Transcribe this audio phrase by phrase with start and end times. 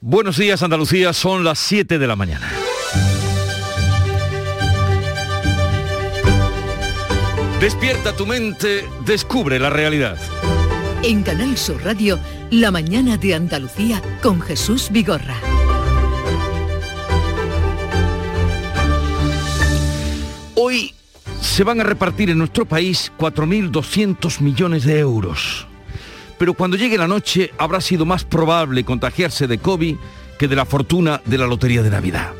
[0.00, 2.48] Buenos días Andalucía, son las 7 de la mañana.
[7.60, 10.16] Despierta tu mente, descubre la realidad.
[11.02, 15.34] En Canal Sur Radio, La mañana de Andalucía con Jesús Vigorra.
[20.54, 20.94] Hoy
[21.40, 25.67] se van a repartir en nuestro país 4.200 millones de euros.
[26.38, 29.96] Pero cuando llegue la noche habrá sido más probable contagiarse de COVID
[30.38, 32.37] que de la fortuna de la Lotería de Navidad.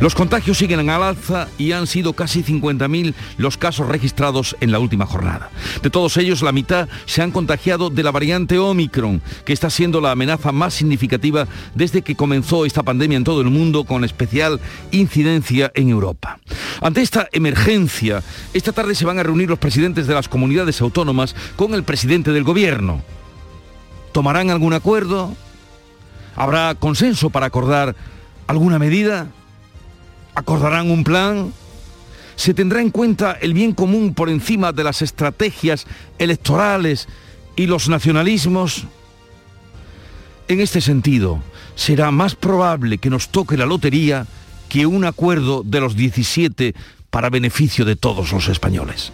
[0.00, 4.78] Los contagios siguen al alza y han sido casi 50.000 los casos registrados en la
[4.78, 5.50] última jornada.
[5.82, 10.00] De todos ellos, la mitad se han contagiado de la variante Omicron, que está siendo
[10.00, 14.60] la amenaza más significativa desde que comenzó esta pandemia en todo el mundo, con especial
[14.90, 16.38] incidencia en Europa.
[16.80, 18.22] Ante esta emergencia,
[18.54, 22.32] esta tarde se van a reunir los presidentes de las comunidades autónomas con el presidente
[22.32, 23.02] del gobierno.
[24.12, 25.34] ¿Tomarán algún acuerdo?
[26.36, 27.94] ¿Habrá consenso para acordar
[28.46, 29.28] alguna medida?
[30.34, 31.52] ¿Acordarán un plan?
[32.36, 35.86] ¿Se tendrá en cuenta el bien común por encima de las estrategias
[36.18, 37.08] electorales
[37.54, 38.84] y los nacionalismos?
[40.48, 41.42] En este sentido,
[41.74, 44.26] será más probable que nos toque la lotería
[44.68, 46.74] que un acuerdo de los 17
[47.10, 49.12] para beneficio de todos los españoles.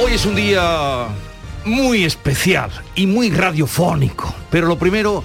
[0.00, 1.08] Hoy es un día
[1.68, 5.22] muy especial y muy radiofónico, pero lo primero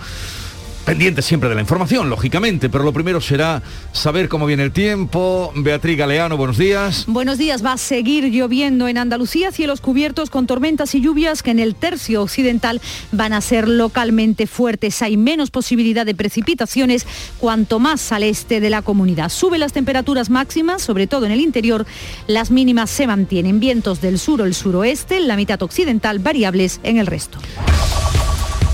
[0.85, 5.51] pendiente siempre de la información, lógicamente, pero lo primero será saber cómo viene el tiempo.
[5.55, 7.05] Beatriz Galeano, buenos días.
[7.07, 11.51] Buenos días, va a seguir lloviendo en Andalucía, cielos cubiertos con tormentas y lluvias que
[11.51, 15.01] en el tercio occidental van a ser localmente fuertes.
[15.01, 17.05] Hay menos posibilidad de precipitaciones
[17.39, 19.29] cuanto más al este de la comunidad.
[19.29, 21.85] Sube las temperaturas máximas, sobre todo en el interior,
[22.27, 23.59] las mínimas se mantienen.
[23.59, 27.39] Vientos del sur o el suroeste, la mitad occidental, variables en el resto.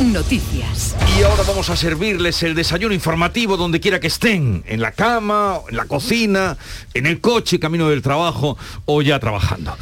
[0.00, 0.96] Noticias.
[1.18, 5.58] Y ahora vamos a servirles el desayuno informativo donde quiera que estén, en la cama,
[5.68, 6.56] en la cocina,
[6.94, 8.56] en el coche, camino del trabajo
[8.86, 9.76] o ya trabajando.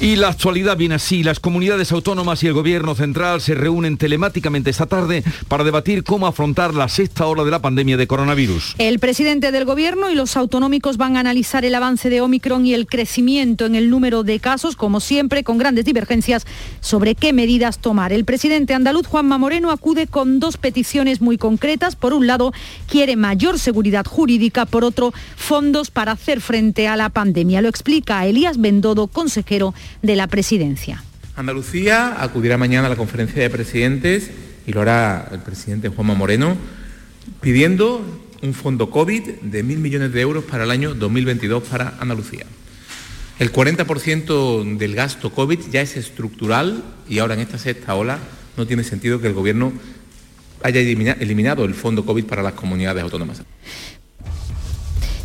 [0.00, 4.70] Y la actualidad viene así, las comunidades autónomas y el gobierno central se reúnen telemáticamente
[4.70, 8.74] esta tarde para debatir cómo afrontar la sexta ola de la pandemia de coronavirus.
[8.78, 12.74] El presidente del gobierno y los autonómicos van a analizar el avance de Omicron y
[12.74, 16.44] el crecimiento en el número de casos, como siempre, con grandes divergencias
[16.80, 18.12] sobre qué medidas tomar.
[18.12, 21.96] El presidente andaluz Juanma Moreno acude con dos peticiones muy concretas.
[21.96, 22.52] Por un lado,
[22.88, 27.60] quiere mayor seguridad jurídica, por otro, fondos para hacer frente a la pandemia.
[27.60, 31.04] Lo explica Elías Bendodo, consejero de la presidencia.
[31.36, 34.30] Andalucía acudirá mañana a la conferencia de presidentes
[34.66, 36.56] y lo hará el presidente Juanma Moreno
[37.40, 38.04] pidiendo
[38.42, 42.46] un fondo COVID de mil millones de euros para el año 2022 para Andalucía.
[43.38, 48.18] El 40% del gasto COVID ya es estructural y ahora en esta sexta ola
[48.56, 49.72] no tiene sentido que el Gobierno
[50.62, 53.42] haya eliminado el fondo COVID para las comunidades autónomas.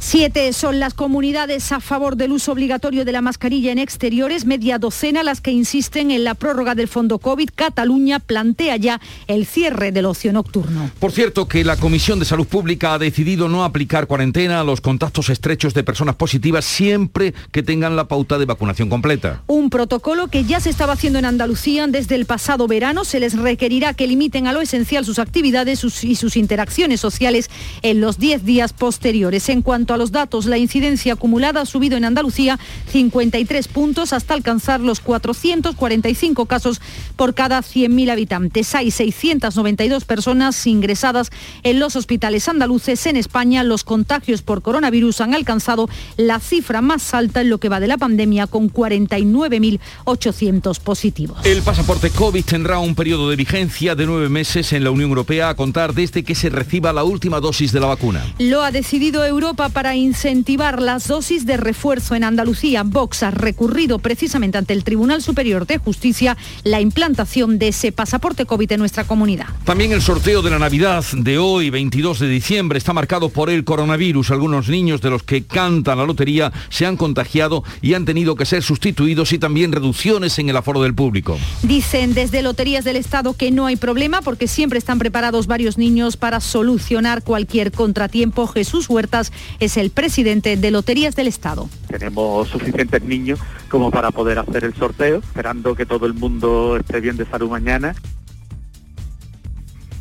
[0.07, 4.77] Siete son las comunidades a favor del uso obligatorio de la mascarilla en exteriores, media
[4.77, 7.49] docena las que insisten en la prórroga del fondo COVID.
[7.55, 10.91] Cataluña plantea ya el cierre del ocio nocturno.
[10.99, 14.79] Por cierto, que la Comisión de Salud Pública ha decidido no aplicar cuarentena a los
[14.79, 19.41] contactos estrechos de personas positivas siempre que tengan la pauta de vacunación completa.
[19.47, 23.05] Un protocolo que ya se estaba haciendo en Andalucía desde el pasado verano.
[23.05, 27.49] Se les requerirá que limiten a lo esencial sus actividades y sus interacciones sociales
[27.81, 29.49] en los 10 días posteriores.
[29.49, 32.59] En cuanto a los datos, la incidencia acumulada ha subido en Andalucía
[32.91, 36.81] 53 puntos hasta alcanzar los 445 casos
[37.15, 38.75] por cada 100.000 habitantes.
[38.75, 41.31] Hay 692 personas ingresadas
[41.63, 43.05] en los hospitales andaluces.
[43.05, 47.69] En España, los contagios por coronavirus han alcanzado la cifra más alta en lo que
[47.69, 51.45] va de la pandemia, con 49.800 positivos.
[51.45, 55.49] El pasaporte COVID tendrá un periodo de vigencia de nueve meses en la Unión Europea
[55.49, 58.25] a contar desde que se reciba la última dosis de la vacuna.
[58.39, 62.81] Lo ha decidido Europa para para incentivar las dosis de refuerzo en Andalucía.
[62.81, 68.47] Vox ha recurrido precisamente ante el Tribunal Superior de Justicia la implantación de ese pasaporte
[68.47, 69.45] COVID en nuestra comunidad.
[69.63, 73.63] También el sorteo de la Navidad de hoy, 22 de diciembre, está marcado por el
[73.63, 74.31] coronavirus.
[74.31, 78.47] Algunos niños de los que cantan la lotería se han contagiado y han tenido que
[78.47, 81.37] ser sustituidos y también reducciones en el aforo del público.
[81.61, 86.17] Dicen desde Loterías del Estado que no hay problema porque siempre están preparados varios niños
[86.17, 88.47] para solucionar cualquier contratiempo.
[88.47, 91.69] Jesús Huertas es el presidente de Loterías del Estado.
[91.87, 93.39] Tenemos suficientes niños
[93.69, 97.49] como para poder hacer el sorteo, esperando que todo el mundo esté bien de salud
[97.49, 97.95] mañana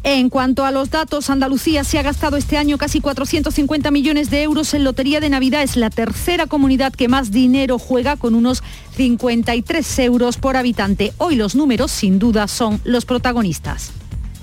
[0.03, 4.43] En cuanto a los datos, Andalucía se ha gastado este año casi 450 millones de
[4.43, 5.63] euros en Lotería de Navidad.
[5.63, 8.63] Es la tercera comunidad que más dinero juega con unos
[8.97, 11.15] 53 euros por habitante.
[11.17, 13.93] Hoy los números sin duda son los protagonistas.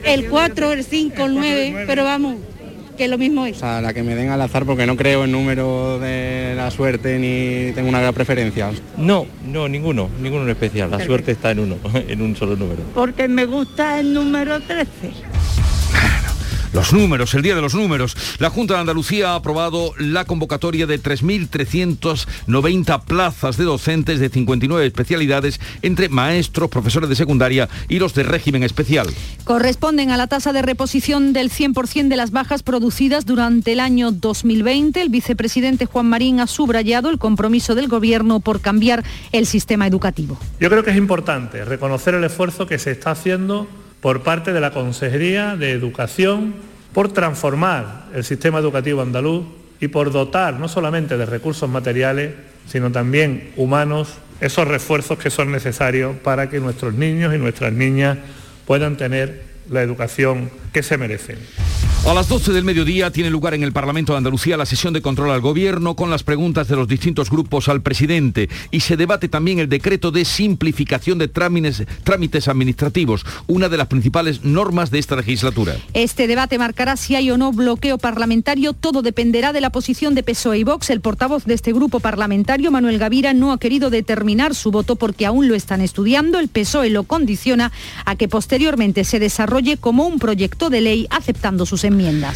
[0.04, 2.38] El 4, el 5, el 9, pero vamos,
[2.98, 3.58] que lo mismo es.
[3.58, 6.72] O sea, la que me den al azar porque no creo en número de la
[6.72, 8.72] suerte ni tengo una gran preferencia.
[8.98, 10.92] No, no, ninguno, ninguno en especial.
[10.92, 12.82] La suerte está en uno, en un solo número.
[12.94, 14.88] Porque me gusta el número 13.
[16.74, 18.16] Los números, el día de los números.
[18.40, 24.86] La Junta de Andalucía ha aprobado la convocatoria de 3.390 plazas de docentes de 59
[24.86, 29.08] especialidades entre maestros, profesores de secundaria y los de régimen especial.
[29.44, 34.12] Corresponden a la tasa de reposición del 100% de las bajas producidas durante el año
[34.12, 35.02] 2020.
[35.02, 39.04] El vicepresidente Juan Marín ha subrayado el compromiso del Gobierno por cambiar
[39.34, 40.38] el sistema educativo.
[40.62, 43.68] Yo creo que es importante reconocer el esfuerzo que se está haciendo
[44.02, 46.56] por parte de la Consejería de Educación
[46.94, 49.46] por transformar el sistema educativo andaluz
[49.80, 52.34] y por dotar no solamente de recursos materiales,
[52.68, 58.18] sino también humanos, esos refuerzos que son necesarios para que nuestros niños y nuestras niñas
[58.66, 61.38] puedan tener la educación que se merecen.
[62.04, 65.04] A las 12 del mediodía tiene lugar en el Parlamento de Andalucía la sesión de
[65.04, 69.30] control al Gobierno con las preguntas de los distintos grupos al presidente y se debate
[69.30, 75.16] también el decreto de simplificación de trámites, administrativos, una de las principales normas de esta
[75.16, 75.76] legislatura.
[75.94, 78.74] Este debate marcará si hay o no bloqueo parlamentario.
[78.74, 80.90] Todo dependerá de la posición de PSOE y Vox.
[80.90, 85.28] El portavoz de este grupo parlamentario, Manuel Gavira, no ha querido determinar su voto porque
[85.28, 86.40] aún lo están estudiando.
[86.40, 87.72] El PSOE lo condiciona
[88.06, 91.91] a que posteriormente se desarrolle como un proyecto de ley aceptando sus.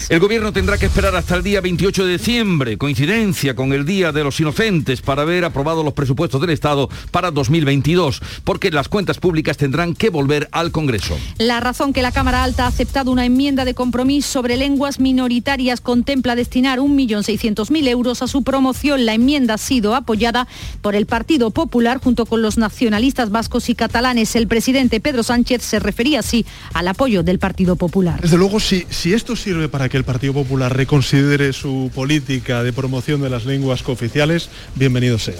[0.10, 4.12] El gobierno tendrá que esperar hasta el día 28 de diciembre, coincidencia con el Día
[4.12, 9.18] de los Inocentes, para haber aprobado los presupuestos del Estado para 2022, porque las cuentas
[9.18, 11.18] públicas tendrán que volver al Congreso.
[11.38, 15.80] La razón que la Cámara Alta ha aceptado una enmienda de compromiso sobre lenguas minoritarias
[15.80, 19.06] contempla destinar 1.600.000 euros a su promoción.
[19.06, 20.48] La enmienda ha sido apoyada
[20.82, 24.36] por el Partido Popular junto con los nacionalistas vascos y catalanes.
[24.36, 28.20] El presidente Pedro Sánchez se refería así al apoyo del Partido Popular.
[28.22, 32.74] Desde luego, si, si esto sirve para que el Partido Popular reconsidere su política de
[32.74, 35.36] promoción de las lenguas cooficiales, bienvenido sea.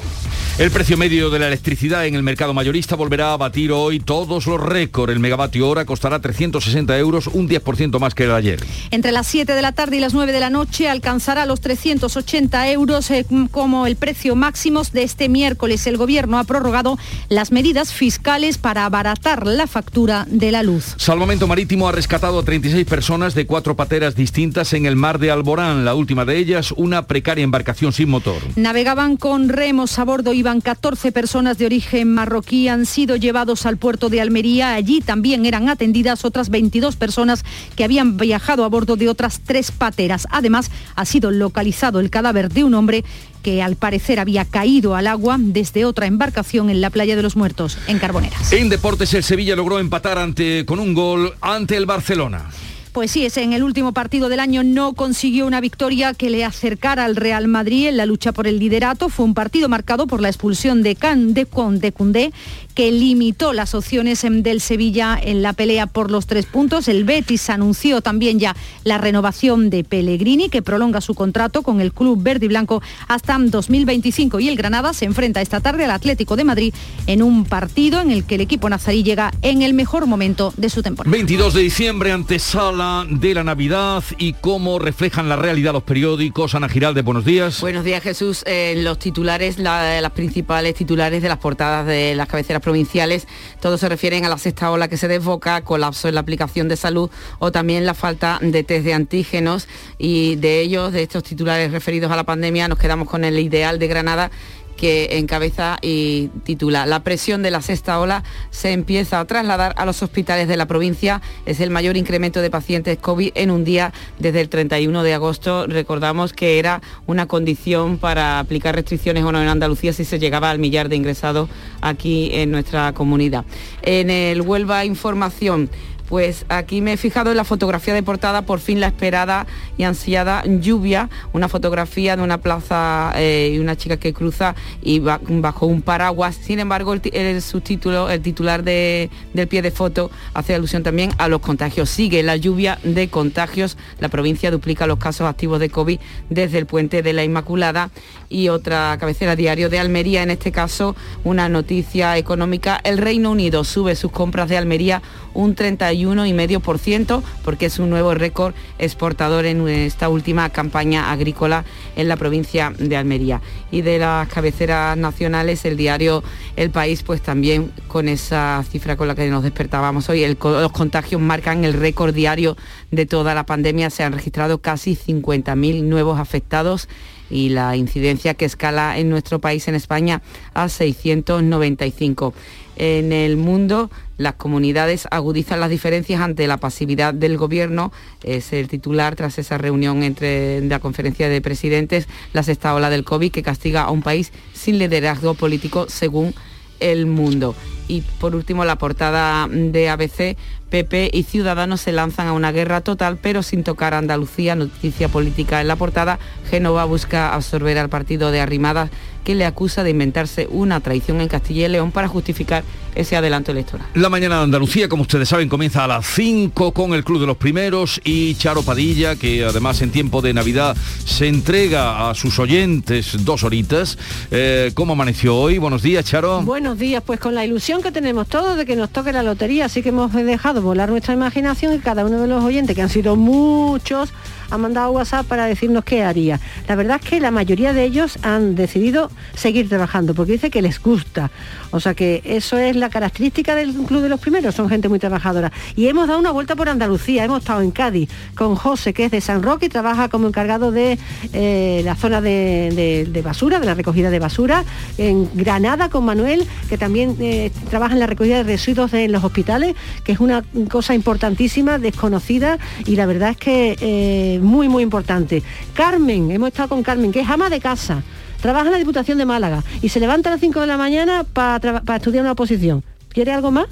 [0.60, 4.46] El precio medio de la electricidad en el mercado mayorista volverá a batir hoy todos
[4.46, 5.12] los récords.
[5.12, 8.64] El megavatio hora costará 360 euros, un 10% más que el ayer.
[8.92, 12.72] Entre las 7 de la tarde y las 9 de la noche alcanzará los 380
[12.72, 15.88] euros eh, como el precio máximo de este miércoles.
[15.88, 20.94] El Gobierno ha prorrogado las medidas fiscales para abaratar la factura de la luz.
[20.98, 25.86] Salvamento Marítimo ha rescatado a 36 personas de cuatro distintas en el mar de Alborán.
[25.86, 28.42] La última de ellas, una precaria embarcación sin motor.
[28.58, 33.78] Navegaban con remos a bordo, iban 14 personas de origen marroquí, han sido llevados al
[33.78, 34.76] puerto de Almería.
[34.76, 37.46] Allí también eran atendidas otras 22 personas
[37.78, 40.28] que habían viajado a bordo de otras tres pateras.
[40.30, 43.06] Además, ha sido localizado el cadáver de un hombre
[43.42, 47.36] que al parecer había caído al agua desde otra embarcación en la playa de los
[47.36, 48.52] Muertos, en Carboneras.
[48.52, 52.50] En deportes, el Sevilla logró empatar ante, con un gol ante el Barcelona.
[52.96, 56.46] Pues sí, es en el último partido del año no consiguió una victoria que le
[56.46, 59.10] acercara al Real Madrid en la lucha por el liderato.
[59.10, 62.32] Fue un partido marcado por la expulsión de Can de Conde Cundé,
[62.76, 66.88] que limitó las opciones del Sevilla en la pelea por los tres puntos.
[66.90, 71.94] El Betis anunció también ya la renovación de Pellegrini, que prolonga su contrato con el
[71.94, 74.40] club verde y blanco hasta 2025.
[74.42, 76.74] Y el Granada se enfrenta esta tarde al Atlético de Madrid
[77.08, 80.70] en un partido en el que el equipo nazarí llega en el mejor momento de
[80.70, 81.12] su temporada.
[81.12, 86.56] 22 de diciembre, antesala de la Navidad y cómo reflejan la realidad los periódicos.
[86.56, 87.62] Ana Giralde, buenos días.
[87.62, 88.44] Buenos días, Jesús.
[88.46, 93.28] En los titulares, la- las principales titulares de las portadas de las cabeceras provinciales,
[93.62, 96.76] todos se refieren a la sexta ola que se desboca, colapso en la aplicación de
[96.76, 99.70] salud o también la falta de test de antígenos.
[99.98, 103.80] Y de ellos, de estos titulares referidos a la pandemia, nos quedamos con el ideal
[103.80, 104.32] de Granada
[104.76, 109.86] que encabeza y titula La presión de la sexta ola se empieza a trasladar a
[109.86, 111.22] los hospitales de la provincia.
[111.46, 115.68] Es el mayor incremento de pacientes COVID en un día desde el 31 de agosto.
[115.68, 120.50] Recordamos que era una condición para aplicar restricciones o no en Andalucía si se llegaba
[120.50, 121.50] al millar de ingresados
[121.82, 123.46] aquí en nuestra comunidad.
[123.82, 125.70] En el Huelva Información.
[126.10, 129.48] Pues aquí me he fijado en la fotografía de portada, por fin la esperada
[129.78, 135.00] y ansiada lluvia, una fotografía de una plaza eh, y una chica que cruza y
[135.00, 136.36] va- bajo un paraguas.
[136.36, 141.28] Sin embargo, el, subtítulo, el titular de- del pie de foto hace alusión también a
[141.28, 141.90] los contagios.
[141.90, 143.76] Sigue la lluvia de contagios.
[144.00, 147.90] La provincia duplica los casos activos de COVID desde el puente de la Inmaculada
[148.30, 152.80] y otra cabecera diario de Almería, en este caso una noticia económica.
[152.84, 155.02] El Reino Unido sube sus compras de Almería
[155.34, 162.08] un 31 31,5% porque es un nuevo récord exportador en esta última campaña agrícola en
[162.08, 163.42] la provincia de Almería.
[163.72, 166.24] Y de las cabeceras nacionales, el diario
[166.56, 171.22] El País, pues también con esa cifra con la que nos despertábamos hoy, los contagios
[171.22, 172.58] marcan el récord diario
[172.92, 176.88] de toda la pandemia, se han registrado casi 50.000 nuevos afectados
[177.30, 180.22] y la incidencia que escala en nuestro país, en España,
[180.54, 182.34] a 695.
[182.78, 187.92] En el mundo, las comunidades agudizan las diferencias ante la pasividad del Gobierno.
[188.24, 193.06] Es el titular tras esa reunión entre la conferencia de presidentes, la sexta ola del
[193.06, 196.34] COVID, que castiga a un país sin liderazgo político, según
[196.80, 197.56] el mundo.
[197.88, 200.38] Y por último, la portada de ABC,
[200.70, 204.56] PP y Ciudadanos se lanzan a una guerra total, pero sin tocar Andalucía.
[204.56, 206.20] Noticia política en la portada.
[206.50, 208.90] Génova busca absorber al partido de Arrimadas,
[209.26, 212.64] que le acusa de inventarse una traición en Castilla y León para justificar
[212.94, 213.86] ese adelanto electoral.
[213.94, 217.28] La mañana de Andalucía, como ustedes saben, comienza a las 5 con el Club de
[217.28, 222.40] los Primeros y Charo Padilla, que además en tiempo de Navidad se entrega a sus
[222.40, 223.98] oyentes dos horitas.
[224.32, 225.58] Eh, ¿Cómo amaneció hoy?
[225.58, 226.42] Buenos días, Charo.
[226.44, 229.66] Buenos días, pues con la ilusión que tenemos todos de que nos toque la lotería,
[229.66, 232.90] así que hemos dejado volar nuestra imaginación y cada uno de los oyentes, que han
[232.90, 234.14] sido muchos,
[234.50, 236.40] ha mandado WhatsApp para decirnos qué haría.
[236.68, 240.62] La verdad es que la mayoría de ellos han decidido seguir trabajando porque dice que
[240.62, 241.32] les gusta.
[241.72, 245.00] O sea que eso es la característica del Club de los Primeros, son gente muy
[245.00, 245.52] trabajadora.
[245.76, 249.12] Y hemos dado una vuelta por Andalucía, hemos estado en Cádiz con José, que es
[249.12, 250.98] de San Roque y trabaja como encargado de
[251.34, 254.64] eh, la zona de, basura, de la recogida de basura.
[254.98, 259.24] En Granada con Manuel, que también eh, trabaja en la recogida de residuos en los
[259.24, 264.84] hospitales, que es una cosa importantísima, desconocida, y la verdad es que eh, muy, muy
[264.84, 265.44] importante.
[265.74, 268.04] Carmen, hemos estado con Carmen, que es ama de casa
[268.42, 271.24] trabaja en la Diputación de Málaga y se levanta a las 5 de la mañana
[271.24, 272.84] para estudiar una oposición.
[273.10, 273.66] ¿Quiere algo más?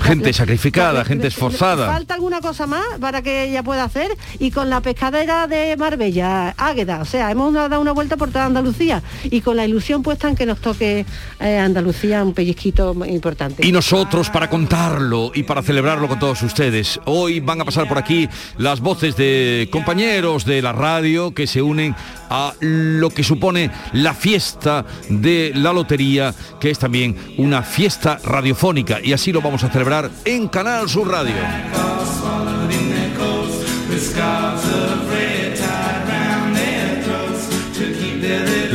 [0.00, 1.86] Gente sacrificada, gente esforzada.
[1.92, 6.54] Falta alguna cosa más para que ella pueda hacer y con la pescadera de Marbella,
[6.56, 10.28] Águeda, o sea, hemos dado una vuelta por toda Andalucía y con la ilusión puesta
[10.28, 11.04] en que nos toque
[11.40, 13.66] eh, Andalucía un pellizquito importante.
[13.66, 17.00] Y nosotros para contarlo y para celebrarlo con todos ustedes.
[17.04, 21.60] Hoy van a pasar por aquí las voces de compañeros de la radio que se
[21.60, 21.94] unen
[22.30, 29.00] a lo que supone la fiesta de la lotería, que es también una fiesta radiofónica
[29.02, 31.32] y así lo vamos a celebrar en Canal Sur Radio.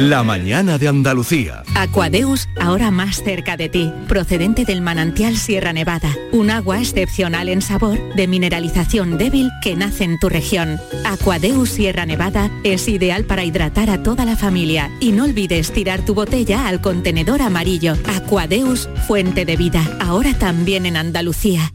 [0.03, 1.63] La mañana de Andalucía.
[1.75, 7.62] Aquadeus, ahora más cerca de ti, procedente del manantial Sierra Nevada, un agua excepcional en
[7.62, 10.77] sabor, de mineralización débil que nace en tu región.
[11.05, 16.03] Aquadeus Sierra Nevada es ideal para hidratar a toda la familia y no olvides tirar
[16.03, 17.95] tu botella al contenedor amarillo.
[18.13, 21.72] Aquadeus, fuente de vida, ahora también en Andalucía.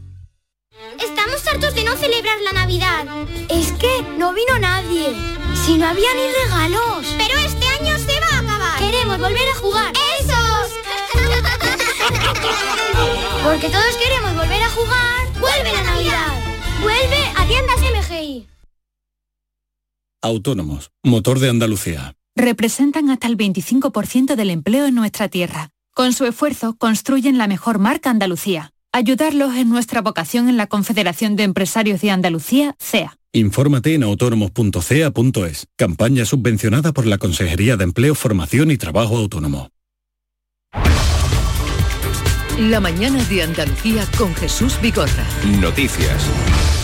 [1.03, 3.05] Estamos hartos de no celebrar la Navidad.
[3.49, 5.15] Es que no vino nadie.
[5.65, 7.15] Si no había ni regalos.
[7.17, 7.38] Pero
[9.09, 9.93] Queremos volver a jugar.
[10.19, 10.69] ¡Esos!
[13.43, 15.39] Porque todos queremos volver a jugar.
[15.39, 16.27] ¡Vuelve la Navidad!
[16.79, 18.47] ¡Vuelve a tiendas MGI!
[20.21, 22.13] Autónomos, motor de Andalucía.
[22.35, 25.71] Representan hasta el 25% del empleo en nuestra tierra.
[25.95, 28.73] Con su esfuerzo construyen la mejor marca Andalucía.
[28.91, 33.18] Ayudarlos es nuestra vocación en la Confederación de Empresarios de Andalucía, CEA.
[33.33, 35.67] Infórmate en autónomos.cea.es.
[35.75, 39.69] Campaña subvencionada por la Consejería de Empleo, Formación y Trabajo Autónomo.
[42.57, 45.25] La mañana de Andalucía con Jesús Bigorra.
[45.61, 46.27] Noticias.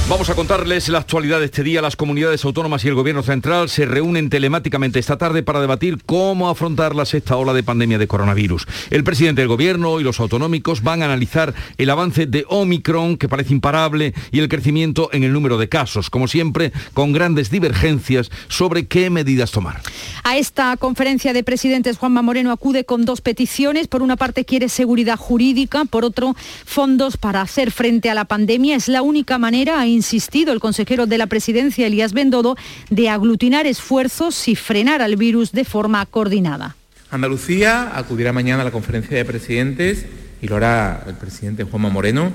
[0.08, 1.82] Vamos a contarles la actualidad de este día.
[1.82, 6.48] Las comunidades autónomas y el Gobierno central se reúnen telemáticamente esta tarde para debatir cómo
[6.48, 8.68] afrontar la sexta ola de pandemia de coronavirus.
[8.92, 13.28] El presidente del Gobierno y los autonómicos van a analizar el avance de Omicron, que
[13.28, 18.30] parece imparable, y el crecimiento en el número de casos, como siempre, con grandes divergencias
[18.48, 19.82] sobre qué medidas tomar.
[20.24, 23.88] A esta conferencia de presidentes, Juanma Moreno acude con dos peticiones.
[23.88, 28.76] Por una parte quiere seguridad jurídica, por otro, fondos para hacer frente a la pandemia.
[28.76, 32.56] Es la única manera, insistido el consejero de la presidencia, Elías Bendodo,
[32.92, 36.76] de aglutinar esfuerzos y frenar al virus de forma coordinada.
[37.10, 40.06] Andalucía acudirá mañana a la conferencia de presidentes
[40.42, 42.32] y lo hará el presidente Juanma Moreno,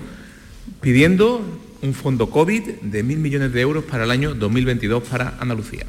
[0.80, 1.44] pidiendo
[1.82, 5.86] un fondo COVID de mil millones de euros para el año 2022 para Andalucía.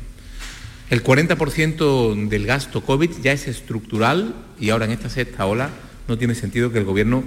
[0.90, 5.70] El 40% del gasto COVID ya es estructural y ahora en esta sexta ola
[6.08, 7.24] no tiene sentido que el Gobierno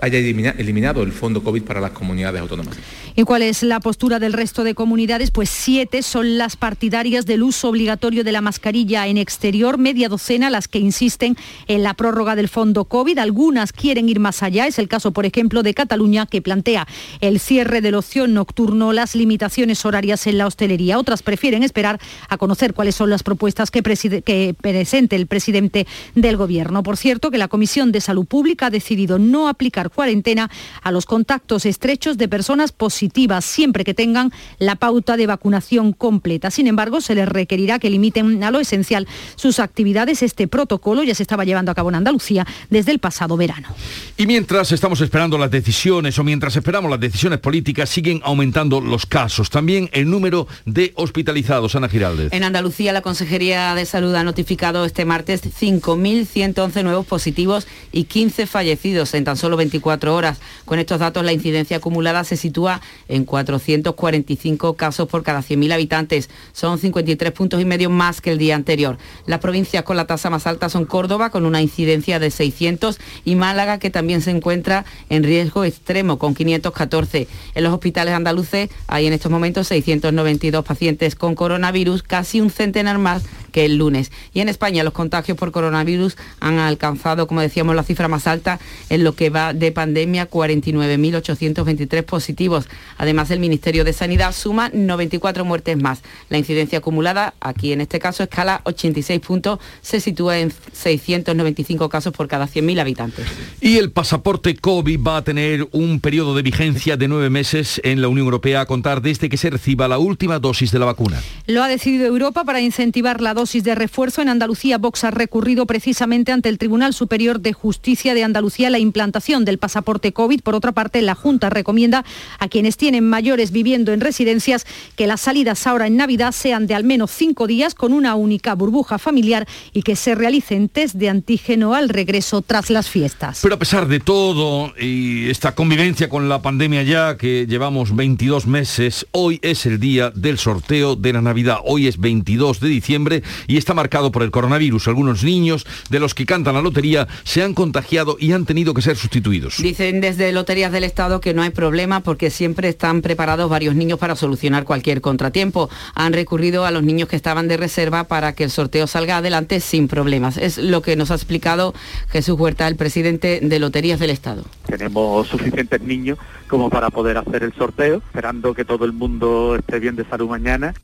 [0.00, 2.76] haya eliminado el fondo COVID para las comunidades autónomas.
[3.16, 5.30] ¿Y cuál es la postura del resto de comunidades?
[5.30, 10.50] Pues siete son las partidarias del uso obligatorio de la mascarilla en exterior, media docena
[10.50, 11.36] las que insisten
[11.66, 13.18] en la prórroga del fondo COVID.
[13.18, 14.66] Algunas quieren ir más allá.
[14.66, 16.86] Es el caso, por ejemplo, de Cataluña, que plantea
[17.20, 20.98] el cierre del ocio nocturno, las limitaciones horarias en la hostelería.
[20.98, 26.36] Otras prefieren esperar a conocer cuáles son las propuestas que, que presente el presidente del
[26.36, 26.82] Gobierno.
[26.82, 30.50] Por cierto, que la Comisión de Salud Pública ha decidido no aplicar cuarentena
[30.82, 36.50] a los contactos estrechos de personas positivas siempre que tengan la pauta de vacunación completa.
[36.50, 40.22] Sin embargo, se les requerirá que limiten a lo esencial sus actividades.
[40.22, 43.68] Este protocolo ya se estaba llevando a cabo en Andalucía desde el pasado verano.
[44.16, 49.06] Y mientras estamos esperando las decisiones o mientras esperamos las decisiones políticas, siguen aumentando los
[49.06, 49.50] casos.
[49.50, 51.74] También el número de hospitalizados.
[51.74, 52.32] Ana Giraldez.
[52.32, 58.46] En Andalucía, la Consejería de Salud ha notificado este martes 5.111 nuevos positivos y 15
[58.46, 60.38] fallecidos en tan solo 24 horas.
[60.64, 66.30] Con estos datos, la incidencia acumulada se sitúa en 445 casos por cada 100.000 habitantes.
[66.52, 68.98] Son 53 puntos y medio más que el día anterior.
[69.26, 73.34] Las provincias con la tasa más alta son Córdoba, con una incidencia de 600, y
[73.34, 77.28] Málaga, que también se encuentra en riesgo extremo, con 514.
[77.54, 82.98] En los hospitales andaluces hay en estos momentos 692 pacientes con coronavirus, casi un centenar
[82.98, 84.12] más que el lunes.
[84.32, 88.58] Y en España los contagios por coronavirus han alcanzado, como decíamos, la cifra más alta
[88.90, 92.66] en lo que va de pandemia, 49.823 positivos.
[92.96, 96.02] Además, el Ministerio de Sanidad suma 94 muertes más.
[96.28, 102.12] La incidencia acumulada, aquí en este caso, escala 86 puntos, se sitúa en 695 casos
[102.12, 103.26] por cada 100.000 habitantes.
[103.60, 108.00] Y el pasaporte COVID va a tener un periodo de vigencia de nueve meses en
[108.00, 111.20] la Unión Europea a contar desde que se reciba la última dosis de la vacuna.
[111.46, 114.22] Lo ha decidido Europa para incentivar la dosis de refuerzo.
[114.22, 118.78] En Andalucía, Vox ha recurrido precisamente ante el Tribunal Superior de Justicia de Andalucía la
[118.78, 120.40] implantación del pasaporte COVID.
[120.40, 122.04] Por otra parte, la Junta recomienda
[122.38, 126.74] a quienes tienen mayores viviendo en residencias que las salidas ahora en Navidad sean de
[126.74, 131.08] al menos cinco días con una única burbuja familiar y que se realicen test de
[131.08, 133.40] antígeno al regreso tras las fiestas.
[133.42, 138.46] Pero a pesar de todo y esta convivencia con la pandemia ya que llevamos 22
[138.46, 141.58] meses, hoy es el día del sorteo de la Navidad.
[141.64, 144.88] Hoy es 22 de diciembre y está marcado por el coronavirus.
[144.88, 148.82] Algunos niños de los que cantan la lotería se han contagiado y han tenido que
[148.82, 149.37] ser sustituidos.
[149.58, 153.98] Dicen desde Loterías del Estado que no hay problema porque siempre están preparados varios niños
[153.98, 155.70] para solucionar cualquier contratiempo.
[155.94, 159.60] Han recurrido a los niños que estaban de reserva para que el sorteo salga adelante
[159.60, 160.36] sin problemas.
[160.36, 161.74] Es lo que nos ha explicado
[162.08, 164.44] Jesús Huerta, el presidente de Loterías del Estado.
[164.66, 169.78] Tenemos suficientes niños como para poder hacer el sorteo, esperando que todo el mundo esté
[169.78, 170.74] bien de salud mañana.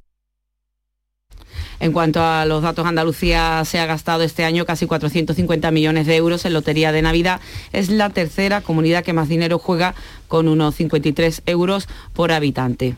[1.80, 6.16] En cuanto a los datos, Andalucía se ha gastado este año casi 450 millones de
[6.16, 7.40] euros en Lotería de Navidad.
[7.72, 9.94] Es la tercera comunidad que más dinero juega
[10.28, 12.96] con unos 53 euros por habitante.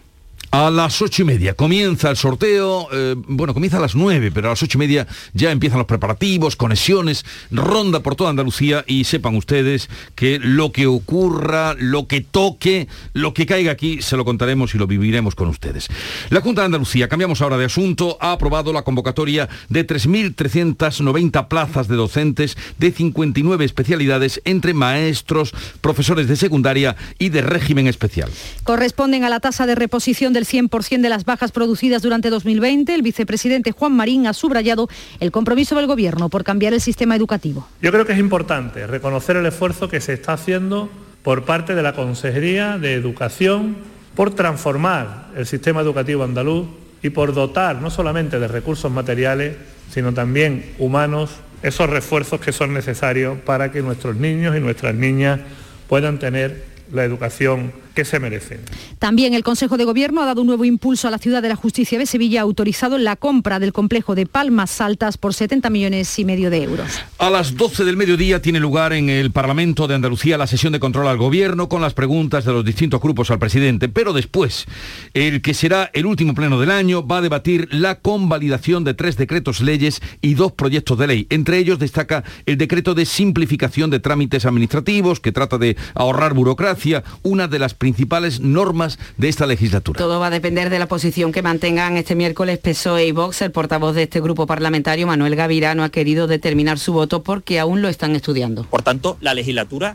[0.51, 4.49] A las ocho y media comienza el sorteo, eh, bueno, comienza a las nueve, pero
[4.49, 9.05] a las ocho y media ya empiezan los preparativos, conexiones, ronda por toda Andalucía y
[9.05, 14.25] sepan ustedes que lo que ocurra, lo que toque, lo que caiga aquí, se lo
[14.25, 15.89] contaremos y lo viviremos con ustedes.
[16.31, 21.89] La Junta de Andalucía, cambiamos ahora de asunto, ha aprobado la convocatoria de 3.390 plazas
[21.89, 28.31] de docentes de 59 especialidades entre maestros, profesores de secundaria y de régimen especial.
[28.63, 33.01] Corresponden a la tasa de reposición del 100% de las bajas producidas durante 2020, el
[33.01, 34.87] vicepresidente Juan Marín ha subrayado
[35.19, 37.67] el compromiso del Gobierno por cambiar el sistema educativo.
[37.81, 40.91] Yo creo que es importante reconocer el esfuerzo que se está haciendo
[41.23, 43.77] por parte de la Consejería de Educación
[44.15, 46.67] por transformar el sistema educativo andaluz
[47.03, 49.57] y por dotar no solamente de recursos materiales,
[49.91, 51.31] sino también humanos,
[51.63, 55.41] esos refuerzos que son necesarios para que nuestros niños y nuestras niñas
[55.89, 58.61] puedan tener la educación que se merecen.
[58.99, 61.57] También el Consejo de Gobierno ha dado un nuevo impulso a la ciudad de la
[61.57, 66.19] justicia de Sevilla, ha autorizado la compra del complejo de Palmas Altas por 70 millones
[66.19, 67.01] y medio de euros.
[67.19, 70.79] A las 12 del mediodía tiene lugar en el Parlamento de Andalucía la sesión de
[70.79, 74.67] control al Gobierno con las preguntas de los distintos grupos al presidente, pero después,
[75.15, 79.17] el que será el último pleno del año, va a debatir la convalidación de tres
[79.17, 81.27] decretos leyes y dos proyectos de ley.
[81.31, 87.03] Entre ellos destaca el decreto de simplificación de trámites administrativos, que trata de ahorrar burocracia,
[87.23, 89.97] una de las principales normas de esta legislatura.
[89.97, 93.43] Todo va a depender de la posición que mantengan este miércoles PSOE y Vox.
[93.43, 97.83] El portavoz de este grupo parlamentario, Manuel Gavirano, ha querido determinar su voto porque aún
[97.83, 98.65] lo están estudiando.
[98.65, 99.95] Por tanto, la legislatura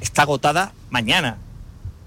[0.00, 1.38] está agotada mañana,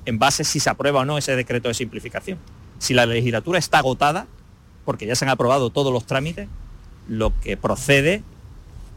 [0.05, 2.37] en base si se aprueba o no ese decreto de simplificación.
[2.79, 4.27] Si la legislatura está agotada,
[4.85, 6.47] porque ya se han aprobado todos los trámites,
[7.09, 8.23] lo que procede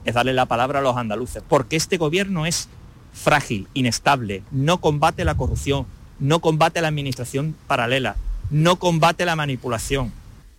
[0.05, 2.69] es darle la palabra a los andaluces, porque este gobierno es
[3.13, 5.87] frágil, inestable, no combate la corrupción,
[6.19, 8.17] no combate la administración paralela,
[8.51, 10.13] no combate la manipulación.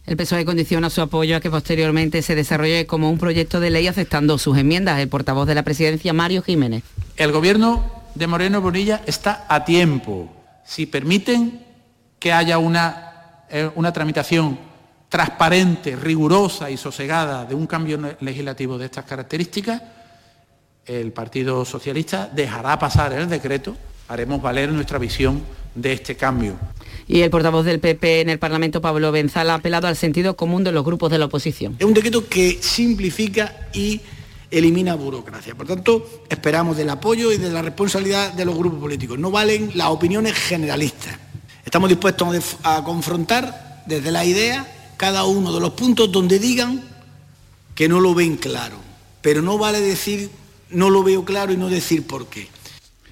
[0.06, 3.88] El PSOE condiciona su apoyo a que posteriormente se desarrolle como un proyecto de ley
[3.88, 5.00] aceptando sus enmiendas.
[5.00, 6.84] El portavoz de la presidencia, Mario Jiménez.
[7.16, 7.84] El gobierno
[8.16, 10.32] de Moreno Bonilla está a tiempo.
[10.66, 11.64] Si permiten
[12.18, 14.58] que haya una, eh, una tramitación
[15.10, 19.82] transparente, rigurosa y sosegada de un cambio legislativo de estas características,
[20.90, 25.44] el Partido Socialista dejará pasar el decreto, haremos valer nuestra visión
[25.76, 26.56] de este cambio.
[27.08, 30.64] Y el portavoz del PP en el Parlamento, Pablo Benzala, ha apelado al sentido común
[30.64, 31.76] de los grupos de la oposición.
[31.78, 34.02] Es un decreto que simplifica y
[34.50, 35.54] elimina burocracia.
[35.54, 39.20] Por tanto, esperamos del apoyo y de la responsabilidad de los grupos políticos.
[39.20, 41.16] No valen las opiniones generalistas.
[41.64, 44.66] Estamos dispuestos a confrontar desde la idea
[44.98, 46.84] cada uno de los puntos donde digan
[47.76, 48.78] que no lo ven claro.
[49.22, 50.32] Pero no vale decir
[50.72, 52.48] no lo veo claro y no decir por qué.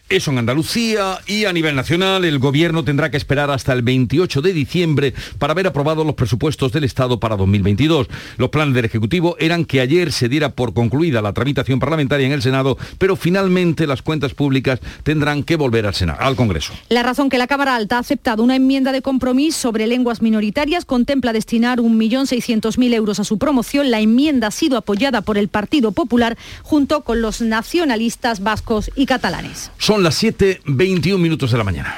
[0.09, 4.41] Eso en Andalucía y a nivel nacional el gobierno tendrá que esperar hasta el 28
[4.41, 8.07] de diciembre para haber aprobado los presupuestos del Estado para 2022.
[8.37, 12.33] Los planes del Ejecutivo eran que ayer se diera por concluida la tramitación parlamentaria en
[12.33, 16.73] el Senado, pero finalmente las cuentas públicas tendrán que volver al Senado, al Congreso.
[16.89, 20.85] La razón que la Cámara Alta ha aceptado una enmienda de compromiso sobre lenguas minoritarias
[20.85, 23.91] contempla destinar 1.600.000 euros a su promoción.
[23.91, 29.05] La enmienda ha sido apoyada por el Partido Popular junto con los nacionalistas vascos y
[29.05, 29.71] catalanes.
[29.77, 31.95] Son las 7.21 minutos de la mañana.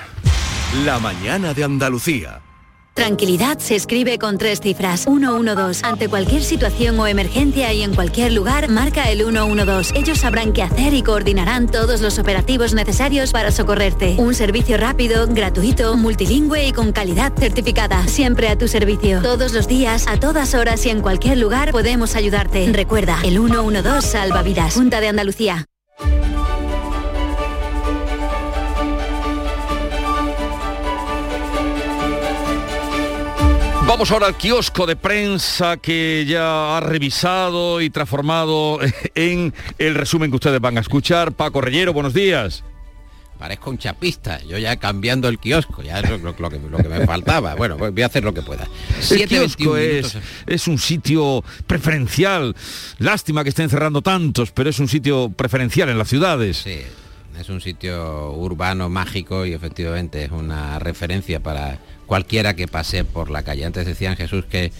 [0.86, 2.42] La mañana de Andalucía.
[3.00, 5.06] Tranquilidad se escribe con tres cifras.
[5.06, 5.86] 112.
[5.86, 9.98] Ante cualquier situación o emergencia y en cualquier lugar, marca el 112.
[9.98, 14.16] Ellos sabrán qué hacer y coordinarán todos los operativos necesarios para socorrerte.
[14.18, 18.06] Un servicio rápido, gratuito, multilingüe y con calidad certificada.
[18.08, 19.22] Siempre a tu servicio.
[19.22, 22.70] Todos los días, a todas horas y en cualquier lugar podemos ayudarte.
[22.74, 24.74] Recuerda, el 112 salva vidas.
[24.74, 25.70] Junta de Andalucía.
[34.00, 38.80] Vamos ahora al kiosco de prensa que ya ha revisado y transformado
[39.14, 41.34] en el resumen que ustedes van a escuchar.
[41.34, 42.64] Paco Reyero, buenos días.
[43.38, 47.56] Parezco un chapista, yo ya cambiando el kiosco, ya es lo, que, me faltaba.
[47.56, 48.70] Bueno, pues voy a hacer lo que pueda.
[49.12, 52.56] El kiosco es, es un sitio preferencial.
[53.00, 56.56] Lástima que estén cerrando tantos, pero es un sitio preferencial en las ciudades.
[56.56, 56.80] Sí,
[57.38, 61.80] es un sitio urbano, mágico y efectivamente es una referencia para
[62.10, 63.64] cualquiera que pase por la calle.
[63.66, 64.72] Antes decían Jesús que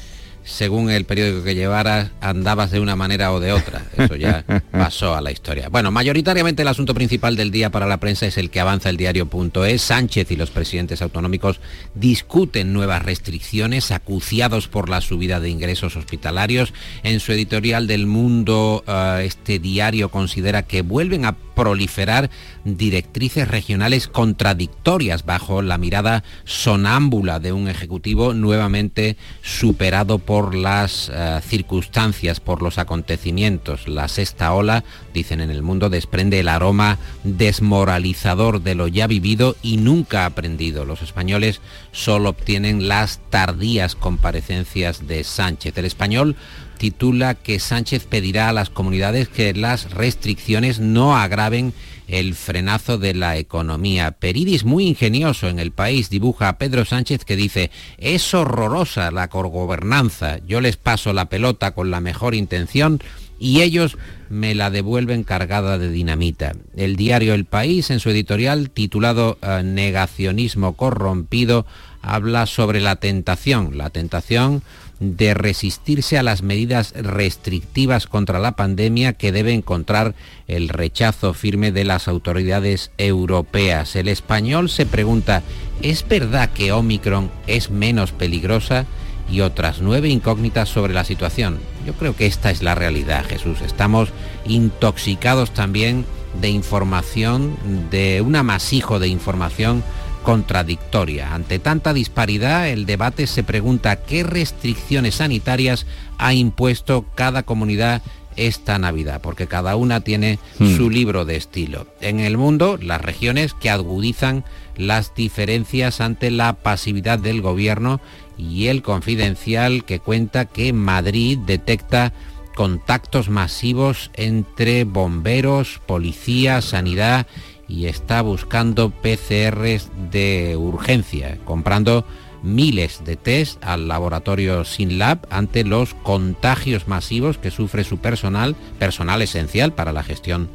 [0.50, 3.84] según el periódico que llevaras, andabas de una manera o de otra.
[3.96, 5.70] Eso ya pasó a la historia.
[5.70, 8.98] Bueno, mayoritariamente el asunto principal del día para la prensa es el que avanza el
[8.98, 9.82] diario.es.
[9.82, 11.60] Sánchez y los presidentes autonómicos
[11.94, 16.74] discuten nuevas restricciones acuciados por la subida de ingresos hospitalarios.
[17.04, 22.30] En su editorial del Mundo, eh, este diario considera que vuelven a proliferar
[22.64, 31.40] directrices regionales contradictorias bajo la mirada sonámbula de un Ejecutivo nuevamente superado por las eh,
[31.44, 33.88] circunstancias, por los acontecimientos.
[33.88, 39.56] La sexta ola, dicen en el mundo, desprende el aroma desmoralizador de lo ya vivido
[39.62, 40.86] y nunca aprendido.
[40.86, 45.78] Los españoles solo obtienen las tardías comparecencias de Sánchez.
[45.78, 46.36] El español
[46.78, 51.74] titula que Sánchez pedirá a las comunidades que las restricciones no agraven
[52.10, 54.12] el frenazo de la economía.
[54.12, 59.28] Peridis, muy ingenioso en el país, dibuja a Pedro Sánchez que dice, es horrorosa la
[59.30, 63.00] cogobernanza, yo les paso la pelota con la mejor intención
[63.40, 63.98] y ellos
[64.30, 66.54] me la devuelven cargada de dinamita.
[66.76, 71.66] El diario El País, en su editorial titulado eh, Negacionismo corrompido,
[72.02, 74.62] habla sobre la tentación, la tentación
[75.00, 80.14] de resistirse a las medidas restrictivas contra la pandemia que debe encontrar
[80.48, 83.96] el rechazo firme de las autoridades europeas.
[83.96, 85.42] El español se pregunta,
[85.82, 88.86] ¿es verdad que Omicron es menos peligrosa?
[89.32, 91.60] Y otras nueve incógnitas sobre la situación.
[91.86, 93.62] Yo creo que esta es la realidad, Jesús.
[93.62, 94.10] Estamos
[94.48, 96.04] intoxicados también
[96.42, 97.56] de información,
[97.92, 99.84] de un amasijo de información
[100.24, 101.34] contradictoria.
[101.34, 105.86] Ante tanta disparidad, el debate se pregunta qué restricciones sanitarias
[106.18, 108.02] ha impuesto cada comunidad
[108.36, 110.78] esta Navidad, porque cada una tiene hmm.
[110.78, 111.88] su libro de estilo.
[112.02, 114.46] En el mundo, las regiones que agudizan
[114.78, 118.00] las diferencias ante la pasividad del gobierno
[118.38, 122.14] y el confidencial que cuenta que Madrid detecta
[122.56, 127.28] contactos masivos entre bomberos, policía, sanidad
[127.70, 132.06] y está buscando PCRs de urgencia, comprando
[132.42, 139.22] miles de test al laboratorio SynLab ante los contagios masivos que sufre su personal, personal
[139.22, 140.50] esencial para la gestión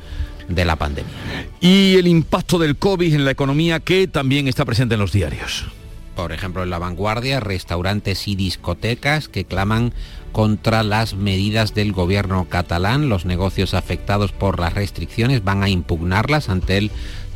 [0.49, 1.13] de la pandemia.
[1.61, 5.67] Y el impacto del COVID en la economía que también está presente en los diarios.
[6.15, 9.93] Por ejemplo, en la vanguardia, restaurantes y discotecas que claman
[10.33, 13.09] contra las medidas del gobierno catalán.
[13.09, 16.91] Los negocios afectados por las restricciones van a impugnarlas ante el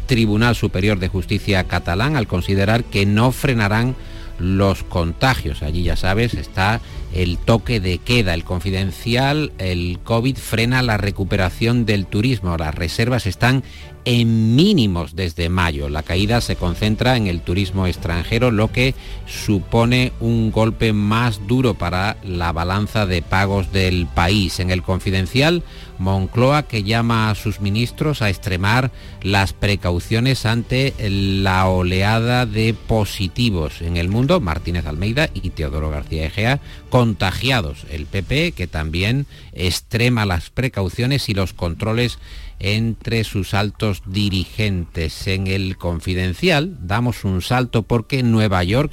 [0.07, 3.95] Tribunal Superior de Justicia catalán al considerar que no frenarán
[4.39, 5.63] los contagios.
[5.63, 6.81] Allí ya sabes, está
[7.13, 12.57] el toque de queda, el confidencial, el COVID frena la recuperación del turismo.
[12.57, 13.63] Las reservas están
[14.09, 15.91] en mínimos desde mayo.
[15.91, 18.95] La caída se concentra en el turismo extranjero, lo que
[19.27, 24.61] supone un golpe más duro para la balanza de pagos del país.
[24.61, 25.63] En el confidencial,
[25.99, 33.83] Moncloa que llama a sus ministros a extremar las precauciones ante la oleada de positivos
[33.83, 34.41] en el mundo.
[34.41, 37.85] Martínez Almeida y Teodoro García Egea contagiados.
[37.91, 42.19] El PP que también extrema las precauciones y los controles
[42.61, 45.27] entre sus altos dirigentes.
[45.27, 48.93] En el confidencial damos un salto porque Nueva York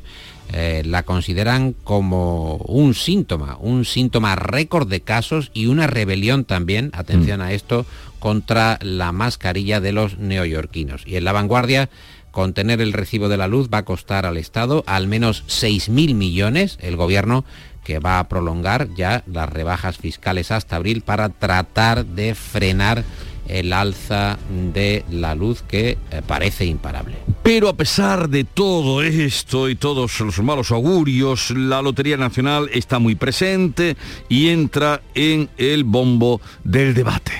[0.53, 6.91] eh, la consideran como un síntoma, un síntoma récord de casos y una rebelión también,
[6.93, 7.85] atención a esto,
[8.19, 11.03] contra la mascarilla de los neoyorquinos.
[11.05, 11.89] Y en la vanguardia,
[12.31, 16.77] contener el recibo de la luz va a costar al Estado al menos 6.000 millones.
[16.81, 17.43] El gobierno
[17.83, 23.03] que va a prolongar ya las rebajas fiscales hasta abril para tratar de frenar
[23.47, 24.37] el alza
[24.73, 27.17] de la luz que eh, parece imparable.
[27.43, 32.99] Pero a pesar de todo esto y todos los malos augurios, la Lotería Nacional está
[32.99, 33.95] muy presente
[34.29, 37.31] y entra en el bombo del debate.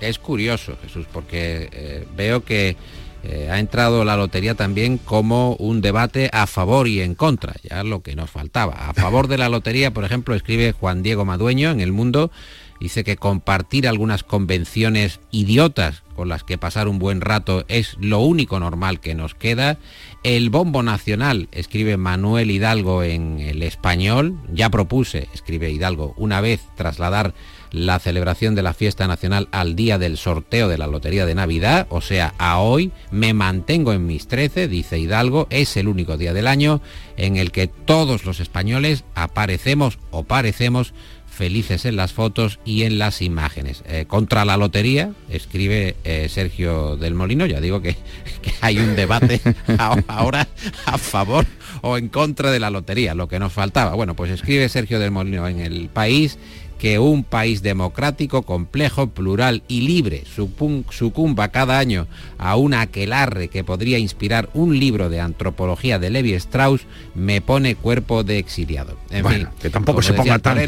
[0.00, 2.76] Es curioso, Jesús, porque eh, veo que
[3.22, 7.84] eh, ha entrado la lotería también como un debate a favor y en contra, ya
[7.84, 8.88] lo que nos faltaba.
[8.88, 12.30] A favor de la lotería, por ejemplo, escribe Juan Diego Madueño en El Mundo,
[12.80, 18.20] Dice que compartir algunas convenciones idiotas con las que pasar un buen rato es lo
[18.20, 19.78] único normal que nos queda.
[20.22, 24.38] El bombo nacional, escribe Manuel Hidalgo en el español.
[24.52, 27.34] Ya propuse, escribe Hidalgo, una vez trasladar
[27.72, 31.86] la celebración de la fiesta nacional al día del sorteo de la Lotería de Navidad,
[31.90, 36.32] o sea, a hoy me mantengo en mis 13, dice Hidalgo, es el único día
[36.32, 36.80] del año
[37.16, 40.94] en el que todos los españoles aparecemos o parecemos
[41.40, 43.82] felices en las fotos y en las imágenes.
[43.88, 47.94] Eh, contra la lotería, escribe eh, Sergio del Molino, ya digo que,
[48.42, 49.40] que hay un debate
[50.06, 50.46] ahora
[50.84, 51.46] a favor
[51.80, 53.94] o en contra de la lotería, lo que nos faltaba.
[53.94, 56.36] Bueno, pues escribe Sergio del Molino en el país
[56.80, 62.06] que un país democrático, complejo, plural y libre sucumba cada año
[62.38, 67.74] a un aquelarre que podría inspirar un libro de antropología de Levi Strauss me pone
[67.74, 68.96] cuerpo de exiliado.
[69.10, 70.58] En fin, que tampoco se ponga tan,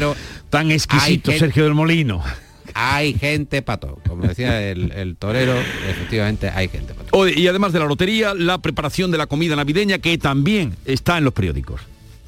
[0.51, 2.21] tan exquisito Sergio del Molino.
[2.75, 5.55] Hay gente pato, como decía el, torero,
[5.89, 7.27] efectivamente hay gente pato.
[7.27, 11.23] Y además de la lotería, la preparación de la comida navideña que también está en
[11.23, 11.81] los periódicos.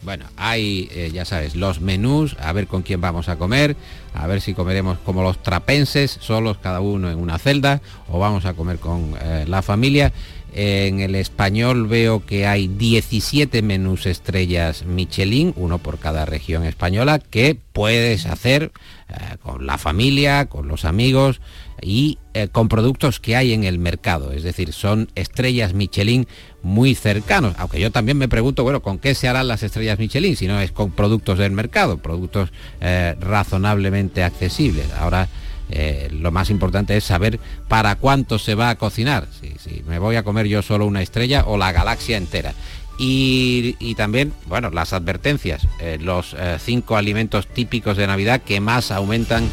[0.06, 3.76] Bueno, hay, eh, ya sabes, los menús, a ver con quién vamos a comer,
[4.14, 8.46] a ver si comeremos como los trapenses, solos cada uno en una celda, o vamos
[8.46, 10.14] a comer con eh, la familia.
[10.58, 17.20] En el español veo que hay 17 menús estrellas Michelin, uno por cada región española,
[17.20, 18.72] que puedes hacer
[19.10, 21.42] eh, con la familia, con los amigos
[21.82, 22.20] y
[22.54, 24.32] con productos que hay en el mercado.
[24.32, 26.26] Es decir, son estrellas Michelin
[26.64, 30.38] muy cercanos, aunque yo también me pregunto, bueno, ¿con qué se harán las estrellas Michelin
[30.38, 34.88] si no es con productos del mercado, productos eh, razonablemente accesibles?
[34.94, 35.28] Ahora
[35.70, 40.16] eh, lo más importante es saber para cuánto se va a cocinar, si, me voy
[40.16, 42.54] a comer yo solo una estrella o la galaxia entera.
[42.98, 49.50] Y, también, bueno, las advertencias, eh, los cinco alimentos típicos de Navidad que más aumentan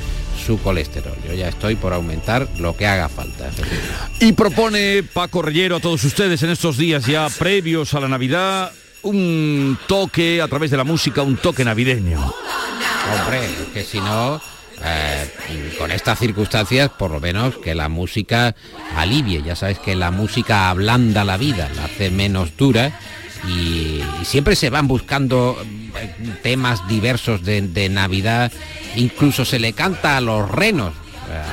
[0.47, 1.17] su colesterol.
[1.27, 3.51] Yo ya estoy por aumentar lo que haga falta.
[4.21, 8.71] Y propone Paco Rellero a todos ustedes en estos días ya previos a la Navidad
[9.03, 12.21] un toque a través de la música, un toque navideño.
[13.13, 13.41] Hombre,
[13.75, 14.41] que si no,
[14.85, 18.55] eh, con estas circunstancias, por lo menos que la música
[18.97, 19.43] alivie.
[19.43, 22.99] Ya sabes que la música ablanda la vida, la hace menos dura
[23.49, 25.57] y, siempre se van buscando
[26.01, 28.53] eh, temas diversos de, Navidad,
[28.97, 30.95] incluso se le canta a los renos,